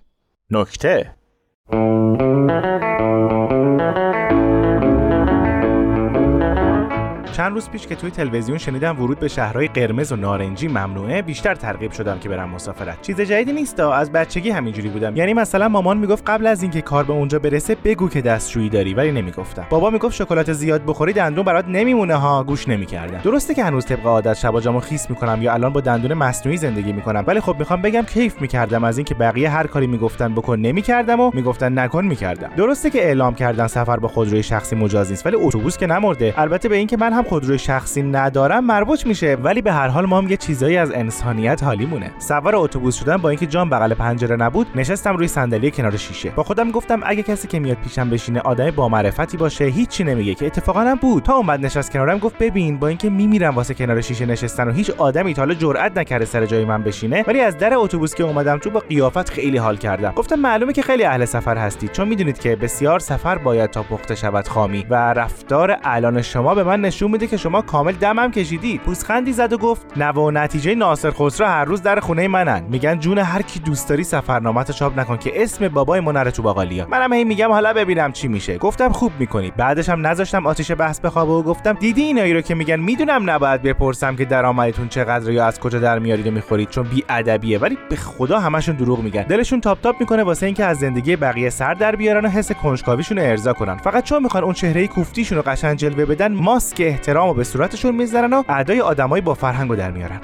[0.52, 1.16] نکته.
[7.36, 11.56] چند روز پیش که توی تلویزیون شنیدم ورود به شهرهای قرمز و نارنجی ممنوعه بیشتر
[11.56, 13.02] ترغیب شدم که برم مسافرت.
[13.02, 15.16] چیز جدیدی نیست از بچگی همینجوری بودم.
[15.16, 18.94] یعنی مثلا مامان می‌گفت قبل از اینکه کار به اونجا برسه بگو که دستشویی داری
[18.94, 19.66] ولی نمی‌گفتم.
[19.70, 23.18] بابا می‌گفت شکلات زیاد بخوری دندون برات نمیمونه ها گوش نمی‌کردم.
[23.18, 26.94] درسته که هنوز طبق عادت شبا جامو خیس می‌کنم یا الان با دندون مصنوعی زندگی
[26.94, 31.20] می‌کنم ولی خب می‌خوام بگم کیف می‌کردم از اینکه بقیه هر کاری می‌گفتن بکن نمی‌کردم
[31.20, 32.50] و می‌گفتن نکن می‌کردم.
[32.58, 36.34] درسته که اعلام کردن سفر با خودروی شخصی مجاز نیست ولی اتوبوس که نمرده.
[36.38, 39.36] البته به اینکه من هم خودروی شخصی ندارم مربوط میشه.
[39.36, 42.12] ولی به هر حال ما هم یه چیزایی از انسانیت حالیمونه.
[42.20, 46.30] سوار اتوبوس شدن با اینکه جام بغل پنجره نبود نشستم روی صندلی کنار شیشه.
[46.30, 50.34] با خودم گفتم اگه کسی که میاد پیشم بشینه آدم با معرفتی باشه هیچی نمیگه
[50.34, 51.24] که اتفاقا هم بود.
[51.24, 54.90] تا اومد نشست کنارم گفت ببین با اینکه میمیرم واسه کنار شیشه نشستن و هیچ
[54.90, 58.58] آدمی تا حالا جرئت نکرده سر جای من بشینه ولی از در اتوبوس که اومدم
[58.58, 60.12] تو با قیافت خیلی حال کردم.
[60.12, 64.16] گفتم معلومه که خیلی اهل سفر هستید چون می‌دونید که بسیار سفر باید تا پخته
[64.16, 68.82] شود خامی و رفتار الان شما به من نشون میده که شما کامل دمم کشیدید
[68.82, 72.64] پوزخندی زد و گفت نوه و نتیجه ناصر خسرو هر روز در خونه منن.
[72.70, 76.42] میگن جون هر کی دوست داری سفرنامه چاپ نکن که اسم بابای ما نره تو
[76.42, 78.58] باقالیا منم هی میگم حالا ببینم چی میشه.
[78.58, 79.52] گفتم خوب می‌کنی.
[79.58, 83.62] بعدش هم نذاشتم آتیش بحث بخوابه و گفتم دیدی اینایی رو که میگن؟ می‌دونم نباید
[83.62, 87.78] بپرسم که درآمدتون چقدر یا از کجا در میارید و می‌خورید چون بی ادبیه ولی
[87.90, 89.24] به خدا همشون دروغ میگن.
[89.24, 93.20] دلشون تاپ تاپ می‌کنه واسه اینکه از زندگی بقیه سر در بیارن و حس کنجکاویشون
[93.20, 93.78] ارضا کنن.
[93.78, 97.96] فقط چون می‌خوان اون چهره کوفتیشون رو قشنگ جلوه بدن ماسک احترام و به صورتشون
[97.96, 100.20] می‌ذارن و ادای آدمایی با فرهنگ رو در میارن.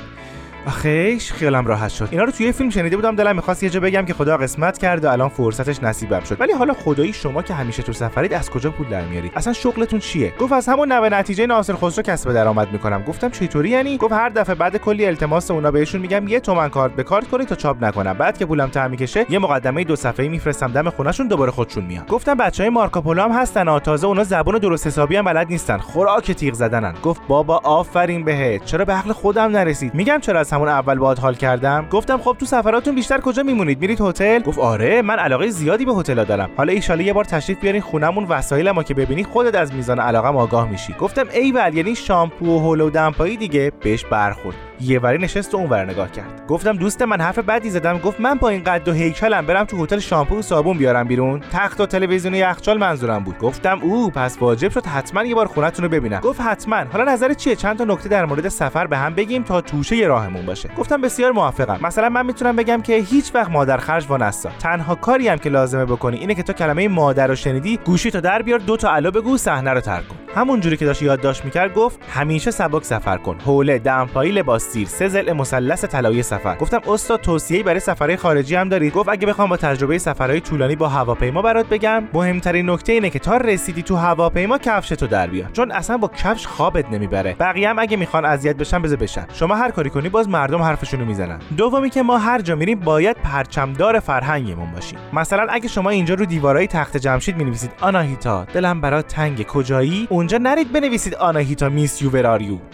[0.67, 2.07] آخیش خیالم راحت شد.
[2.11, 5.05] اینا رو توی فیلم شنیده بودم دلم می‌خواست یه جا بگم که خدا قسمت کرد
[5.05, 6.41] و الان فرصتش نصیبم شد.
[6.41, 9.99] ولی حالا خدایی شما که همیشه تو سفرید از کجا پول در میارید اصلا شغلتون
[9.99, 13.03] چیه؟ گفت از همون نوه نتیجه ناصر خسرو کسب درآمد می‌کنم.
[13.03, 16.93] گفتم چطوری یعنی؟ گفت هر دفعه بعد کلی التماس اونا بهشون میگم یه تومن کارت
[16.95, 18.13] به کارت کنید تا چاپ نکنم.
[18.13, 20.71] بعد که پولم تعمی کشه یه مقدمه دو صفحه‌ای میفرستم.
[20.71, 22.05] دم خونهشون دوباره خودشون میان.
[22.05, 25.77] گفتم بچهای مارکوپولو هم هستن تازه اونا زبون درست حسابی هم بلد نیستن.
[25.77, 26.93] خوراک تیغ زدنن.
[27.03, 28.65] گفت بابا آفرین بهت.
[28.65, 31.87] چرا به عقل خودم نرسید؟ میگم چرا از همون اول باهات حال کردم.
[31.91, 35.93] گفتم خب تو سفراتون بیشتر کجا میمونید؟ میرید هتل؟ گفت آره من علاقه زیادی به
[35.93, 36.49] هتل دارم.
[36.57, 40.27] حالا ایشاله یه بار تشریف بیارین خونمون وسایل ما که ببینی خودت از میزان علاقه
[40.27, 40.95] آگاه میشی.
[40.99, 43.71] گفتم ایول یعنی شامپو و هول و دمپایی دیگه.
[43.83, 44.70] بهش برخورد.
[44.81, 46.47] یه وری نشست و اونور نگاه کرد.
[46.47, 47.97] گفتم دوست من حرف بدی زدم.
[47.97, 51.39] گفت من با این قد و هیکلم برم تو هتل شامپو و صابون بیارم بیرون.
[51.51, 53.37] تخت و تلویزیون و یخچال منظورم بود.
[53.37, 56.19] گفتم او پس واجب شد حتما یه بار خونتون رو ببینم.
[56.19, 56.83] گفت حتما.
[56.91, 60.45] حالا نظر چیه؟ چند تا نکته در مورد سفر به هم بگیم تا توشه راهمون
[60.45, 60.69] باشه.
[60.77, 61.79] گفتم بسیار موافقم.
[61.81, 65.85] مثلا من می‌تونم بگم که هیچ وقت مادر خرج وانستا تنها کاری هم که لازمه
[65.85, 69.11] بکنی اینه که تو کلمه مادر رو شنیدی گوشی تو در بیار دو تا الو
[69.11, 70.15] بگو صحنه رو ترک کن.
[70.35, 73.37] همونجوری که داشت یادداشت می‌کرد گفت همیشه سبک سفر کن.
[73.45, 76.55] حوله دمپایی لباس سیر سه ضلع مثلث طلایی سفر.
[76.55, 80.75] گفتم استاد توصیه‌ای برای سفرهای خارجی هم دارید؟ گفت اگه بخوام با تجربه سفرهای طولانی
[80.75, 85.49] با هواپیما برات بگم مهمترین نکته اینه که تا رسیدی تو هواپیما کفشتو در بیار
[85.53, 87.35] چون اصلا با کفش خوابت نمی‌بره.
[87.39, 89.25] بقیه هم اگه می‌خوان اذیت بشن بذار بشن.
[89.33, 91.39] شما هر کاری کنی باز مردم حرفشونو می‌زنن.
[91.57, 94.99] دومی که ما هر جا میریم باید پرچمدار فرهنگمون باشیم.
[95.13, 98.45] مثلا اگه شما اینجا رو دیوارای تخت جمشید می‌نویسید آناهیتا.
[98.53, 102.11] دلم برات تنگ کجایی؟ اونجا نرید بنویسید آناهیتا میس یو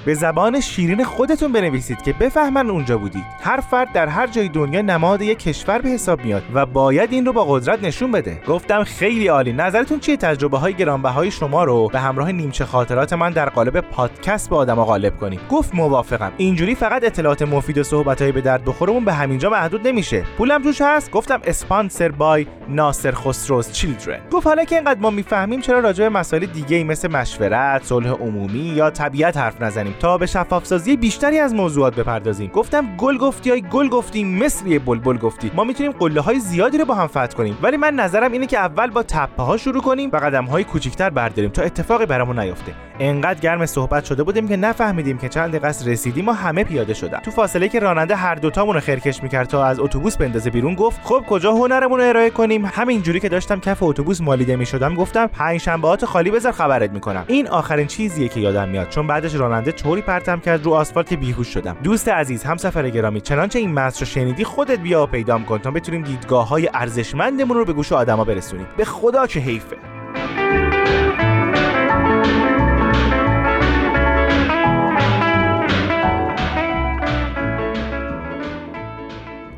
[0.06, 1.86] به زبان شیرین خودتون بنویسید.
[1.95, 3.23] که بفهمن اونجا بودید.
[3.41, 7.25] هر فرد در هر جای دنیا نماد یک کشور به حساب میاد و باید این
[7.25, 8.41] رو با قدرت نشون بده.
[8.47, 9.53] گفتم خیلی عالی.
[9.53, 14.49] نظرتون چیه؟ تجربه های گرانبهای شما رو به همراه نیمچه خاطرات من در قالب پادکست
[14.49, 15.39] به آدما غالب کنید.
[15.49, 16.31] گفت موافقم.
[16.38, 20.23] اینجوری فقط اطلاعات مفید و صحبت به درد بخورمون به همینجا محدود نمیشه.
[20.38, 24.19] پولم توش هست؟ گفتم اسپانسر بای ناصر خسروز چیلدرن.
[24.31, 28.09] گفت حالا که اینقدر ما می‌فهمیم چرا راجع به مسائل دیگه ای مثل مشورت صلح
[28.09, 32.49] عمومی یا طبیعت حرف نزنیم تا به شفاف سازی بیشتری از موضوعات بپردازیم.
[32.49, 35.51] گفتم گل گفتی ای گل گفتی مثل یه بلبل گفتی.
[35.55, 37.57] ما می‌تونیم قله های زیادی رو با هم فتح کنیم.
[37.61, 41.09] ولی من نظرم اینه که اول با تپه ها شروع کنیم و قدم های کوچیکتر
[41.09, 42.74] برداریم تا اتفاقی برامون نیفته.
[42.99, 47.20] انقدر گرم صحبت شده بودیم که نفهمیدیم که چند دقیقه رسیدیم و همه پیاده شدن.
[47.20, 50.99] تو فاصله که راننده هر دوتامون رو خرکش می‌کرد تا از اتوبوس بندازه بیرون گفت
[51.03, 55.28] خب کجا هنرمون رو ارائه کنیم؟ همین جوری که داشتم کف اتوبوس مالیده می‌شدم گفتم
[55.28, 57.24] پنج شنبهات خالی بذار خبرت می‌کنم.
[57.28, 58.89] این آخرین چیزیه که یادم میاد.
[58.89, 61.78] چون بعدش راننده طوری پرتم کرد رو آسفالت بیهوش شدم.
[61.84, 63.22] دوست عزیز همسفر گرامی.
[63.22, 67.58] چنانچه این متن رو شنیدی خودت بیا و پیدام کن تا بتونیم دیدگاه های ارزشمندمون
[67.58, 68.68] رو به گوش آدما برسونیم.
[68.78, 69.78] به خدا چه حیفه.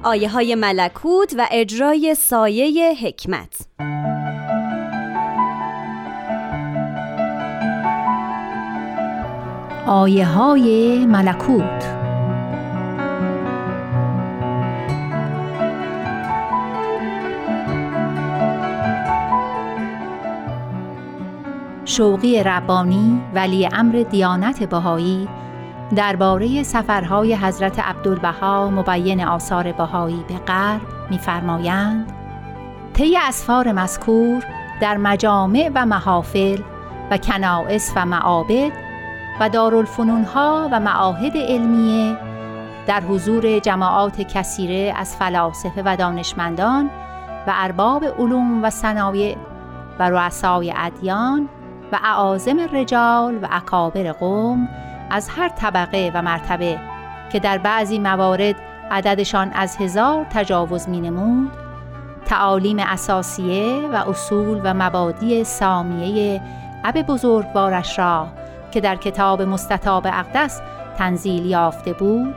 [0.03, 3.68] آیه های ملکوت و اجرای سایه حکمت.
[9.89, 11.85] آیه های ملکوت.
[21.85, 25.27] شوقی ربانی ولی امر دیانت بهایی
[25.95, 32.11] درباره سفرهای حضرت عبدالبها مبین آثار بهایی به غرب می‌فرمایند
[32.93, 34.43] طی اسفار مذکور
[34.81, 36.61] در مجامع و محافل
[37.11, 38.88] و کنائس و معابد
[39.39, 42.17] و دارالفنونها و معاهد علمیه
[42.87, 46.89] در حضور جماعات کثیره از فلاسفه و دانشمندان
[47.47, 49.37] و ارباب علوم و صنایع
[49.99, 51.49] و رؤسای ادیان
[51.91, 54.67] و اعاظم رجال و اکابر قوم
[55.09, 56.79] از هر طبقه و مرتبه
[57.31, 58.55] که در بعضی موارد
[58.91, 61.51] عددشان از هزار تجاوز می نمود
[62.25, 66.41] تعالیم اساسیه و اصول و مبادی سامیه
[66.83, 68.27] اب بزرگوارش را
[68.71, 70.61] که در کتاب مستطاب اقدس
[70.97, 72.35] تنزیل یافته بود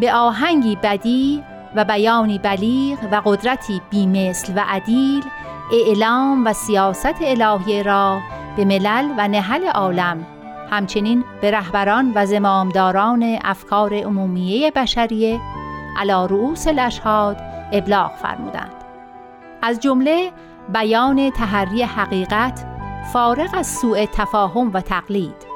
[0.00, 1.42] به آهنگی بدی
[1.76, 5.24] و بیانی بلیغ و قدرتی بیمثل و عدیل
[5.72, 8.20] اعلام و سیاست الهی را
[8.56, 10.26] به ملل و نهل عالم
[10.70, 15.40] همچنین به رهبران و زمامداران افکار عمومیه بشریه
[15.98, 17.36] علا رؤوس الاشهاد
[17.72, 18.74] ابلاغ فرمودند.
[19.62, 20.30] از جمله
[20.72, 22.69] بیان تحری حقیقت
[23.04, 25.46] فارغ از سوء تفاهم و تقلید.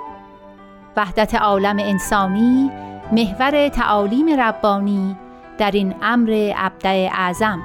[0.97, 2.70] وحدت عالم انسانی
[3.12, 5.16] محور تعالیم ربانی
[5.59, 7.62] در این امر ابدع اعظم.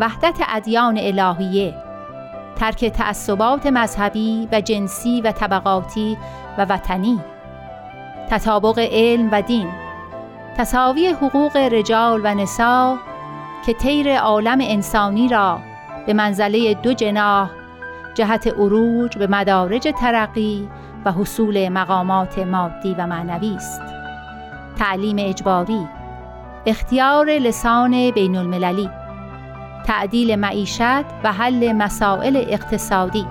[0.00, 1.74] وحدت ادیان الهیه
[2.56, 6.18] ترک تعصبات مذهبی و جنسی و طبقاتی
[6.58, 7.20] و وطنی.
[8.30, 9.68] تطابق علم و دین.
[10.58, 12.98] تساوی حقوق رجال و نسا
[13.66, 15.58] که طیر عالم انسانی را
[16.06, 17.50] به منزله دو جناح
[18.20, 20.68] جهت عروج به مدارج ترقی
[21.04, 23.82] و حصول مقامات مادی و معنوی است.
[24.78, 25.86] تعلیم اجباری
[26.66, 28.90] اختیار لسان بین المللی
[29.86, 33.26] تعدیل معیشت و حل مسائل اقتصادی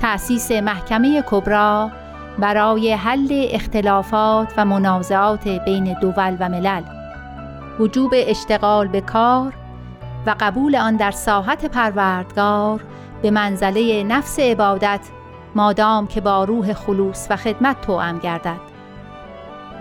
[0.00, 1.90] تأسیس محکمه کبرا
[2.38, 6.82] برای حل اختلافات و منازعات بین دول و ملل
[7.78, 9.52] وجوب اشتغال به کار
[10.26, 12.80] و قبول آن در ساحت پروردگار
[13.22, 15.00] به منزله نفس عبادت
[15.54, 18.60] مادام که با روح خلوص و خدمت توأم گردد.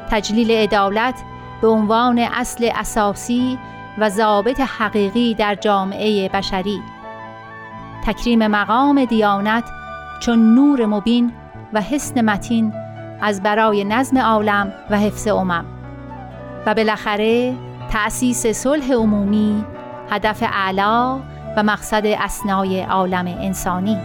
[0.10, 1.16] تجلیل عدالت
[1.62, 3.60] به عنوان اصل اساسی
[3.98, 6.82] و ضابط حقیقی در جامعه بشری.
[8.06, 9.64] تکریم مقام دیانت
[10.20, 11.34] چون نور مبین
[11.74, 12.74] و حسن متین
[13.22, 15.66] از برای نظم عالم و حفظ امم.
[16.66, 17.54] و بالاخره
[17.92, 19.66] تأسیس صلح عمومی
[20.10, 21.20] هدف اعلا
[21.58, 23.98] و مقصد اسنای عالم انسانی.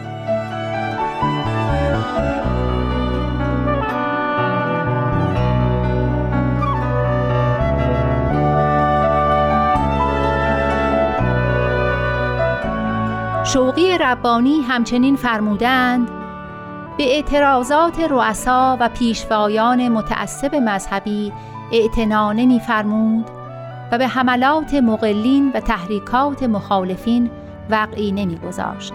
[13.44, 16.08] شوقی ربانی همچنین فرمودند
[16.98, 21.32] به اعتراضات رؤسا و پیشوایان متعصب مذهبی
[21.72, 23.35] اعتنا نمیفرمود.
[23.92, 27.30] و به حملات مقلین و تحریکات مخالفین
[27.70, 28.92] وقعی نمیگذاشت.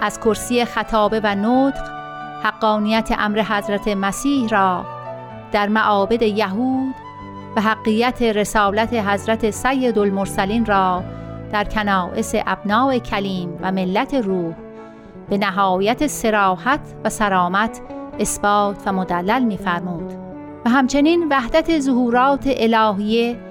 [0.00, 1.96] از کرسی خطابه و نطق
[2.42, 4.84] حقانیت امر حضرت مسیح را
[5.52, 6.94] در معابد یهود
[7.56, 11.02] و حقیت رسالت حضرت سید المرسلین را
[11.52, 14.54] در کنائس ابناع کلیم و ملت روح
[15.28, 17.80] به نهایت سراحت و سرامت
[18.18, 20.12] اثبات و مدلل می‌فرمود.
[20.64, 23.45] و همچنین وحدت ظهورات الهیه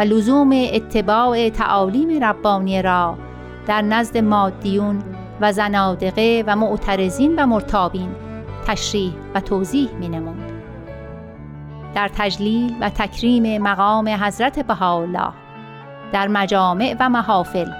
[0.00, 3.18] و لزوم اتباع تعالیم ربانی را
[3.66, 5.02] در نزد مادیون
[5.40, 8.08] و زنادقه و معترضین و مرتابین
[8.66, 10.52] تشریح و توضیح می نمود.
[11.94, 15.32] در تجلیل و تکریم مقام حضرت بهاءالله
[16.12, 17.70] در مجامع و محافل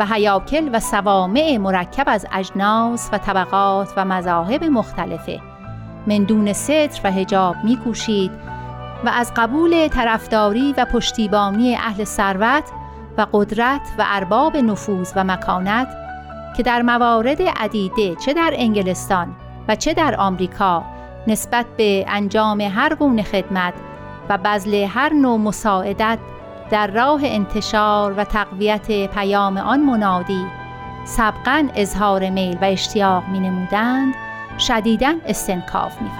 [0.00, 5.40] و حیاکل و سوامع مرکب از اجناس و طبقات و مذاهب مختلفه
[6.06, 8.51] من دون ستر و هجاب میکوشید
[9.04, 12.64] و از قبول طرفداری و پشتیبانی اهل ثروت
[13.18, 15.88] و قدرت و ارباب نفوذ و مکانت
[16.56, 19.36] که در موارد عدیده چه در انگلستان
[19.68, 20.84] و چه در آمریکا
[21.26, 23.74] نسبت به انجام هر گونه خدمت
[24.28, 26.18] و بذل هر نوع مساعدت
[26.70, 30.46] در راه انتشار و تقویت پیام آن منادی
[31.04, 34.14] سبقا اظهار میل و اشتیاق می نمودند
[34.58, 36.10] شدیداً استنکاف می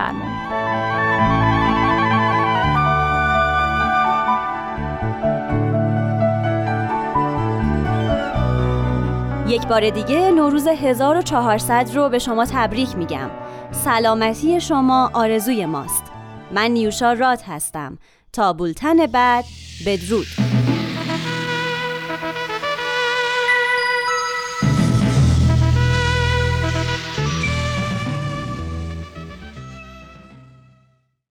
[9.52, 13.30] یک بار دیگه نوروز 1400 رو به شما تبریک میگم.
[13.70, 16.02] سلامتی شما آرزوی ماست.
[16.54, 17.98] من نیوشا راد هستم.
[18.32, 19.44] تا بولتن بعد
[19.86, 20.51] بدرود.